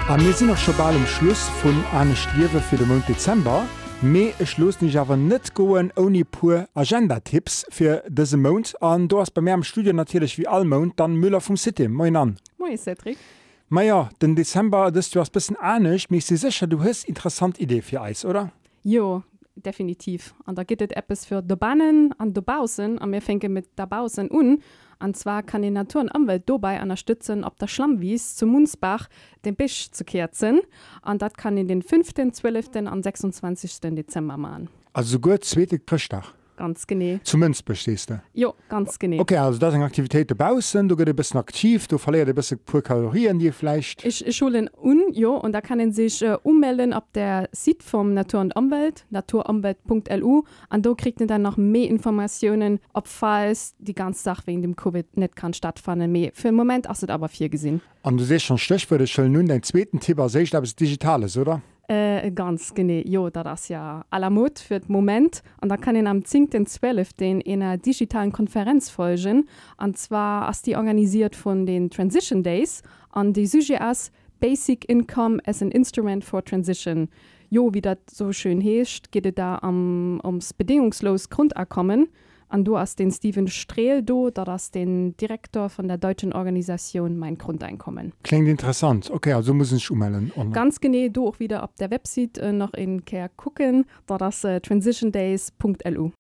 Am 0.10 0.26
mir 0.26 0.34
sinn 0.34 0.48
noch 0.48 0.58
schon 0.58 0.76
bald 0.76 0.96
am 0.96 1.06
Schluss 1.06 1.52
vun 1.62 1.84
Anne 1.94 2.16
Stierwe 2.16 2.60
fir 2.62 2.80
den 2.80 2.88
Monat 2.88 3.08
Dezember. 3.08 3.68
Me 4.02 4.34
e 4.40 4.46
Schluss 4.48 4.82
nicht 4.82 4.98
awer 4.98 5.16
net 5.16 5.54
goen 5.54 5.92
oni 5.96 6.24
pur 6.24 6.68
Agendatipps 6.74 7.68
fir 7.70 8.02
dese 8.08 8.36
Mount 8.36 8.74
an 8.82 9.08
du 9.08 9.20
hast 9.20 9.36
bei 9.36 9.42
mir 9.42 9.54
am 9.54 9.62
Studio 9.62 9.94
natürlich 9.94 10.40
wie 10.40 10.48
all 10.48 10.66
Mount 10.66 11.00
dann 11.00 11.14
Müller 11.14 11.42
vom 11.42 11.58
City 11.58 11.88
Moin 11.88 12.16
an. 12.16 12.40
Moi 12.58 12.76
Cedric. 12.76 13.20
Meier 13.68 14.10
den 14.20 14.36
Dezember 14.36 14.90
das 14.90 15.12
du 15.12 15.20
hast 15.20 15.30
bisssen 15.30 15.58
anecht 15.58 16.10
mich 16.10 16.26
se 16.26 16.38
sicher 16.38 16.66
du 16.66 16.84
hast 16.84 17.08
interessant 17.08 17.60
Idee 17.60 17.84
fir 17.84 18.02
Eis 18.02 18.26
oder? 18.26 18.52
Jo, 18.82 19.22
definitiv. 19.56 20.34
Und 20.48 20.58
da 20.58 20.64
geht 20.64 20.82
es 20.82 20.90
etwas 20.90 21.26
für 21.26 21.44
die 21.44 21.56
Bannen 21.56 22.14
und 22.18 22.36
die 22.36 22.42
Bausen. 22.42 22.98
Und 22.98 23.12
wir 23.12 23.22
fangen 23.22 23.54
mit 23.54 23.78
der 23.78 23.86
Bausen 23.86 24.32
an. 24.32 24.58
Und 25.02 25.16
zwar 25.16 25.44
kann 25.44 25.62
die 25.62 25.70
Natur 25.70 26.02
und 26.02 26.16
Umwelt 26.16 26.50
dabei 26.50 26.82
unterstützen, 26.82 27.44
ob 27.44 27.58
der 27.58 27.68
Schlammwies 27.68 28.36
zu 28.36 28.46
Munsbach 28.46 29.08
den 29.46 29.56
Bisch 29.56 29.92
zu 29.92 30.04
kürzen. 30.04 30.60
Und 31.06 31.22
das 31.22 31.34
kann 31.34 31.58
in 31.58 31.68
den 31.68 31.82
5., 31.82 32.34
12. 32.34 32.68
und 32.92 33.04
26. 33.04 33.80
Dezember 33.96 34.38
machen. 34.38 34.70
Also 34.94 35.12
so 35.12 35.20
gut 35.20 35.44
zweite 35.46 35.80
Christdach. 35.80 36.34
Ganz 36.60 36.86
genau. 36.86 37.18
Zu 37.24 37.38
Münz 37.38 37.62
bestehst 37.62 38.10
du. 38.10 38.22
Jo, 38.34 38.54
ganz 38.68 39.00
genau. 39.00 39.22
Okay, 39.22 39.38
also 39.38 39.58
das 39.58 39.70
ist 39.70 39.76
eine 39.76 39.86
Aktivität 39.86 40.30
dabausen, 40.30 40.90
du 40.90 40.98
gehst 40.98 41.08
ein 41.08 41.16
bisschen 41.16 41.40
aktiv, 41.40 41.88
du 41.88 41.98
verlierst 41.98 42.28
ein 42.28 42.36
bisschen 42.36 42.60
pur 42.60 42.82
Kalorien 42.82 43.40
dir 43.40 43.54
vielleicht. 43.54 44.04
Ich, 44.04 44.28
ich 44.28 44.42
hole 44.42 44.70
un, 44.84 45.14
jo, 45.14 45.38
und 45.38 45.54
da 45.54 45.62
kann 45.62 45.94
sich 45.94 46.22
äh, 46.22 46.36
ummelden 46.44 46.92
auf 46.92 47.06
der 47.16 47.48
Seite 47.54 47.86
vom 47.86 48.14
Natur 48.14 48.42
und 48.42 48.58
Umwelt, 48.58 49.06
naturumwelt.lu. 49.10 50.44
Und 50.70 50.86
da 50.86 50.94
kriegt 50.96 51.22
ihr 51.22 51.28
dann 51.28 51.44
noch 51.44 51.56
mehr 51.56 51.88
Informationen, 51.88 52.82
ob 52.92 53.08
falls 53.08 53.74
die 53.80 53.96
ganze 53.96 54.22
Sache 54.22 54.48
wegen 54.48 54.62
dem 54.62 54.76
Covid 54.76 55.16
nicht 55.16 55.38
kann 55.38 55.54
stattfinden. 55.54 56.12
Mehr. 56.12 56.32
Für 56.34 56.50
den 56.50 56.56
Moment 56.56 56.90
hast 56.90 57.04
du 57.04 57.08
aber 57.08 57.30
vier 57.30 57.48
gesehen. 57.48 57.80
Und 58.02 58.18
du 58.18 58.26
siehst 58.26 58.44
schon 58.44 58.58
Stichwörter 58.58 59.08
schon 59.08 59.32
nun 59.32 59.48
dein 59.48 59.64
zweiten 59.64 60.02
Tipp, 60.02 60.20
also 60.20 60.40
ich 60.40 60.50
glaube, 60.50 60.66
es 60.66 60.72
ist 60.72 60.80
Digitales, 60.82 61.38
oder? 61.38 61.62
Äh, 61.90 62.30
ganz 62.30 62.76
genau, 62.76 63.02
ja, 63.04 63.32
das 63.32 63.62
ist 63.62 63.70
ja 63.70 64.06
à 64.12 64.20
la 64.20 64.30
für 64.30 64.80
den 64.80 64.92
Moment. 64.92 65.42
Und 65.60 65.70
da 65.70 65.78
kann 65.78 65.96
ich 65.96 66.06
am 66.06 66.20
10.12. 66.20 67.42
in 67.42 67.64
einer 67.64 67.78
digitalen 67.78 68.32
Konferenz 68.32 68.92
folgen. 68.92 69.48
Und 69.78 69.98
zwar 69.98 70.48
ist 70.52 70.68
die 70.68 70.76
organisiert 70.76 71.36
von 71.36 71.66
den 71.66 71.90
Transition 71.90 72.44
Days. 72.44 72.84
Und 73.12 73.36
die 73.36 73.48
Sujet 73.48 73.82
ist 73.92 74.12
Basic 74.40 74.88
Income 74.88 75.40
as 75.48 75.64
an 75.64 75.72
Instrument 75.72 76.24
for 76.24 76.46
Transition. 76.46 77.10
Jo, 77.50 77.74
wie 77.74 77.82
das 77.82 77.98
so 78.12 78.32
schön 78.32 78.64
heißt, 78.64 79.12
geht 79.12 79.26
es 79.26 79.34
da 79.34 79.56
um, 79.56 80.22
ums 80.24 80.54
bedingungslos 80.54 81.32
Grundeinkommen. 81.32 82.08
Und 82.52 82.66
du 82.66 82.78
hast 82.78 83.00
den 83.00 83.12
Steven 83.12 83.48
Strehl, 83.48 84.02
du, 84.02 84.32
da 84.32 84.46
hast 84.48 84.74
den 84.74 85.16
Direktor 85.18 85.70
von 85.70 85.88
der 85.88 85.98
deutschen 85.98 86.34
Organisation 86.34 87.18
Mein 87.18 87.38
Grundeinkommen. 87.38 88.14
Klingt 88.24 88.48
interessant. 88.48 89.12
Okay, 89.12 89.34
also 89.34 89.54
muss 89.54 89.72
ich 89.72 89.92
ummelden. 89.92 90.32
Ganz 90.52 90.80
genau, 90.80 91.08
du 91.10 91.28
auch 91.28 91.40
wieder 91.40 91.64
auf 91.64 91.76
der 91.76 91.92
Website 91.92 92.38
äh, 92.40 92.52
noch 92.52 92.74
in 92.74 93.06
Care 93.06 93.30
gucken, 93.36 93.86
da 94.08 94.18
das 94.18 94.44
äh, 94.44 94.60
transitiondays.lu. 94.62 96.12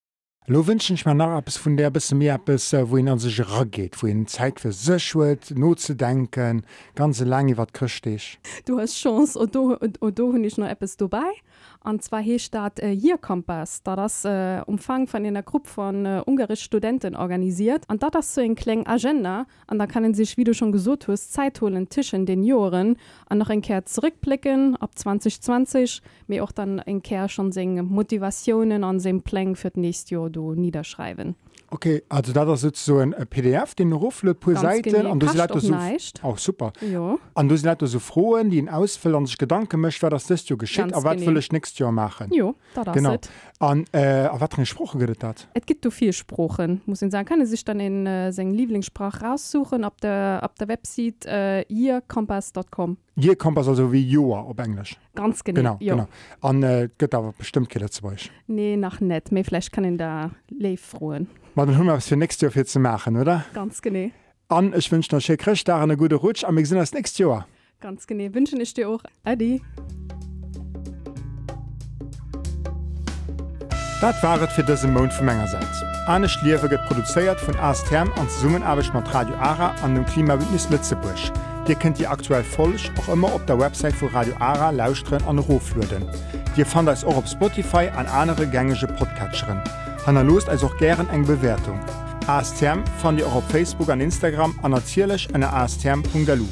Lo 0.49 0.65
wünschen 0.65 0.95
ich 0.95 1.05
mir 1.05 1.13
nach 1.13 1.37
etwas 1.37 1.57
von 1.57 1.77
der 1.77 1.91
bisschen 1.91 2.17
mehr 2.17 2.33
etwas, 2.33 2.73
äh, 2.73 2.89
wo 2.89 2.97
ihn 2.97 3.07
an 3.07 3.19
sich 3.19 3.39
rangeht, 3.39 4.01
wo 4.01 4.07
ihn 4.07 4.25
Zeit 4.25 4.59
für 4.59 4.71
sich 4.71 5.13
wird, 5.13 5.51
not 5.51 5.79
zu 5.79 5.95
denken, 5.95 6.63
ganz 6.95 7.19
lange 7.19 7.55
was 7.55 7.67
christlich. 7.71 8.39
Du 8.65 8.79
hast 8.79 8.95
Chance 8.95 9.37
und 9.37 9.53
du, 9.53 9.75
und, 9.75 10.01
und 10.01 10.17
du 10.17 10.35
ich 10.37 10.57
noch 10.57 10.67
etwas 10.67 10.97
dabei. 10.97 11.29
Und 11.83 12.03
zwar 12.03 12.21
hier 12.21 12.39
steht 12.39 12.79
äh, 12.79 12.91
Year 12.91 13.17
Compass, 13.17 13.81
da 13.83 13.95
das 13.95 14.25
äh, 14.25 14.61
Umfang 14.65 15.07
von 15.07 15.25
einer 15.25 15.43
Gruppe 15.43 15.69
von 15.69 16.05
äh, 16.05 16.21
ungarischen 16.25 16.65
Studenten 16.65 17.15
organisiert. 17.15 17.83
Und 17.87 18.03
da 18.03 18.09
das 18.09 18.35
so 18.35 18.41
ein 18.41 18.55
kleine 18.55 18.85
Agenda. 18.85 19.45
Und 19.67 19.79
da 19.79 19.87
können 19.87 20.13
sich, 20.13 20.35
wie 20.37 20.43
du 20.43 20.53
schon 20.53 20.71
gesagt 20.73 21.07
hast, 21.07 21.31
Zeit 21.31 21.61
holen, 21.61 21.87
Tischen 21.87 22.25
den 22.25 22.43
Jahren 22.43 22.97
und 23.29 23.37
noch 23.37 23.49
ein 23.49 23.61
Kehr 23.61 23.85
zurückblicken 23.85 24.75
ab 24.75 24.97
2020, 24.97 26.01
mir 26.27 26.43
auch 26.43 26.51
dann 26.51 26.79
ein 26.81 27.01
Kehr 27.01 27.29
schon 27.29 27.51
seine 27.51 27.83
Motivationen 27.83 28.83
und 28.83 28.99
seine 28.99 29.19
Pläne 29.19 29.55
für 29.55 29.69
das 29.69 29.77
nächste 29.77 30.15
Jahr 30.15 30.29
du 30.29 30.53
niederschreiben. 30.55 31.35
Okay, 31.71 32.03
also 32.09 32.33
da 32.33 32.51
ist 32.51 32.63
jetzt 32.63 32.83
so 32.83 32.97
ein 32.97 33.13
PDF, 33.29 33.75
den 33.75 33.93
ruflet 33.93 34.39
pro 34.39 34.51
Ganz 34.51 34.61
Seite 34.61 34.89
genau, 34.89 35.11
und 35.11 35.21
du 35.21 35.27
so 35.27 35.73
auch 36.23 36.37
super. 36.37 36.73
Ja. 36.81 37.17
Und 37.33 37.49
du 37.49 37.57
sind 37.57 37.79
so 37.81 37.99
frohen, 37.99 38.49
die 38.49 38.57
ihn 38.57 38.69
ausfüllen 38.69 39.15
und 39.15 39.27
sich 39.27 39.37
Gedanken 39.37 39.79
möchten, 39.81 40.01
wer 40.01 40.09
das 40.09 40.25
das 40.27 40.47
Jahr 40.49 40.57
geschieht, 40.57 40.91
Ganz 40.91 40.93
aber 40.93 41.15
was 41.15 41.25
will 41.25 41.37
ich 41.37 41.51
nächstes 41.51 41.77
Jahr 41.79 41.91
machen. 41.91 42.31
Jo, 42.33 42.55
da 42.73 42.83
das 42.83 42.95
Genau. 42.95 43.13
it. 43.13 43.29
Und 43.59 43.87
äh, 43.93 44.27
auf 44.27 44.41
was 44.41 44.49
für 44.51 44.57
eine 44.57 44.65
Sprache 44.65 44.97
geht 44.97 45.21
das? 45.21 45.47
Es 45.53 45.65
gibt 45.65 45.83
so 45.83 45.91
viele 45.91 46.13
Sprachen, 46.13 46.81
muss 46.85 47.01
ich 47.01 47.11
sagen. 47.11 47.27
Kann 47.27 47.39
er 47.39 47.45
sich 47.45 47.63
dann 47.63 47.79
in 47.79 48.05
äh, 48.07 48.31
seine 48.31 48.51
Lieblingssprache 48.53 49.25
raussuchen 49.25 49.83
auf 49.83 49.97
der, 49.97 50.39
auf 50.43 50.55
der 50.55 50.69
Website 50.69 51.25
äh, 51.25 51.65
yearcompass.com. 51.71 52.97
Hier 53.17 53.35
kommt 53.35 53.57
es 53.57 53.67
also 53.67 53.91
wie 53.91 54.01
Joa 54.01 54.39
auf 54.41 54.57
Englisch. 54.59 54.97
Ganz 55.13 55.43
genau. 55.43 55.59
Genau, 55.59 55.77
ja. 55.81 55.93
genau. 55.93 56.07
Und 56.41 56.63
äh, 56.63 56.89
geht 56.97 57.13
aber 57.13 57.33
bestimmt 57.37 57.69
keine 57.69 57.89
zu 57.89 58.05
euch. 58.05 58.31
Nee, 58.47 58.77
noch 58.77 59.01
nicht. 59.01 59.31
Mehr 59.31 59.43
vielleicht 59.43 59.71
kann 59.71 59.83
ich 59.83 59.97
da 59.97 60.31
live 60.49 60.79
freuen. 60.79 61.27
Dann 61.65 61.77
haben 61.77 61.87
wir 61.87 61.93
was 61.93 62.07
für 62.07 62.15
nächstes 62.15 62.55
Jahr 62.55 62.65
zu 62.65 62.79
machen, 62.79 63.17
oder? 63.17 63.43
Ganz 63.53 63.81
genau. 63.81 64.11
Und 64.47 64.73
ich 64.75 64.89
wünsche 64.93 65.13
noch 65.13 65.21
schön 65.21 65.35
Christ, 65.35 65.67
da 65.67 65.81
eine 65.81 65.97
gute 65.97 66.15
Rutsch, 66.15 66.45
und 66.45 66.55
wir 66.55 66.65
sehen 66.65 66.77
uns 66.77 66.93
nächstes 66.93 67.17
Jahr. 67.17 67.47
Ganz 67.81 68.07
genau. 68.07 68.33
Wünschen 68.33 68.61
ich 68.61 68.73
dir 68.73 68.87
auch. 68.87 69.01
Adi. 69.25 69.61
Das 73.99 74.23
war 74.23 74.41
es 74.41 74.53
für 74.53 74.63
diesen 74.63 74.93
Monat 74.93 75.13
von 75.13 75.25
meiner 75.25 75.47
Seite. 75.47 75.67
Anne 76.07 76.29
Schliewe 76.29 76.71
wird 76.71 76.85
produziert 76.87 77.41
von 77.41 77.55
ASTERM 77.57 78.09
und 78.17 78.31
Zusammenarbeit 78.31 78.93
mit 78.93 79.13
Radio 79.13 79.35
ARA 79.35 79.75
an 79.83 79.95
dem 79.95 80.05
Klimabündnis 80.05 80.69
Lützeburg. 80.69 81.17
Ihr 81.67 81.75
könnt 81.75 81.99
die 81.99 82.07
aktuell 82.07 82.45
folgen, 82.45 82.79
auch 82.99 83.13
immer 83.13 83.27
auf 83.27 83.45
der 83.45 83.59
Website 83.59 83.95
von 83.95 84.07
Radio 84.07 84.33
ARA 84.39 84.69
lauschen 84.69 85.21
und 85.27 85.39
rufen. 85.39 85.81
Ihr 86.55 86.65
findet 86.65 86.95
uns 86.95 87.03
auch 87.03 87.17
auf 87.17 87.27
Spotify 87.27 87.89
an 87.89 88.05
andere 88.07 88.47
gängige 88.47 88.87
Podcatcheren. 88.87 89.61
Hanna 90.05 90.21
lost 90.21 90.47
also 90.49 90.67
auch 90.67 90.77
gern 90.77 91.09
eine 91.09 91.23
Bewertung. 91.23 91.79
ASTERM 92.27 92.83
findet 93.01 93.25
ihr 93.25 93.31
auch 93.31 93.35
auf 93.35 93.47
Facebook 93.49 93.87
und 93.89 94.01
Instagram 94.01 94.59
natürlich 94.67 95.33
an 95.33 95.43
astern.galu. 95.43 96.45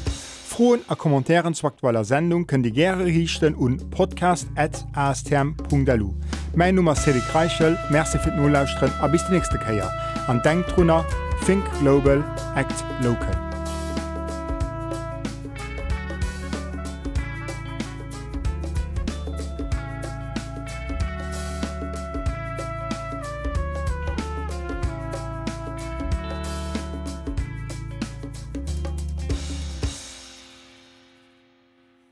Frohen 0.46 0.80
und 0.88 0.98
Kommentaren 0.98 1.54
zur 1.54 1.70
aktueller 1.70 2.04
Sendung 2.04 2.46
könnt 2.46 2.66
ihr 2.66 2.72
gerne 2.72 3.04
richten 3.04 3.54
und 3.54 3.90
podcast.astern.lu. 3.90 6.14
Mein 6.56 6.74
Name 6.74 6.92
ist 6.92 7.04
Cedric 7.04 7.32
Reichel, 7.32 7.78
merci 7.90 8.18
für 8.18 8.30
den 8.30 8.42
Nullaustren, 8.42 8.90
und 9.00 9.12
bis 9.12 9.24
die 9.26 9.34
nächste. 9.34 9.60
Und 10.26 10.44
denkt 10.44 10.76
drunter, 10.76 11.04
think 11.46 11.62
global, 11.80 12.24
act 12.56 12.74
local. 13.02 13.47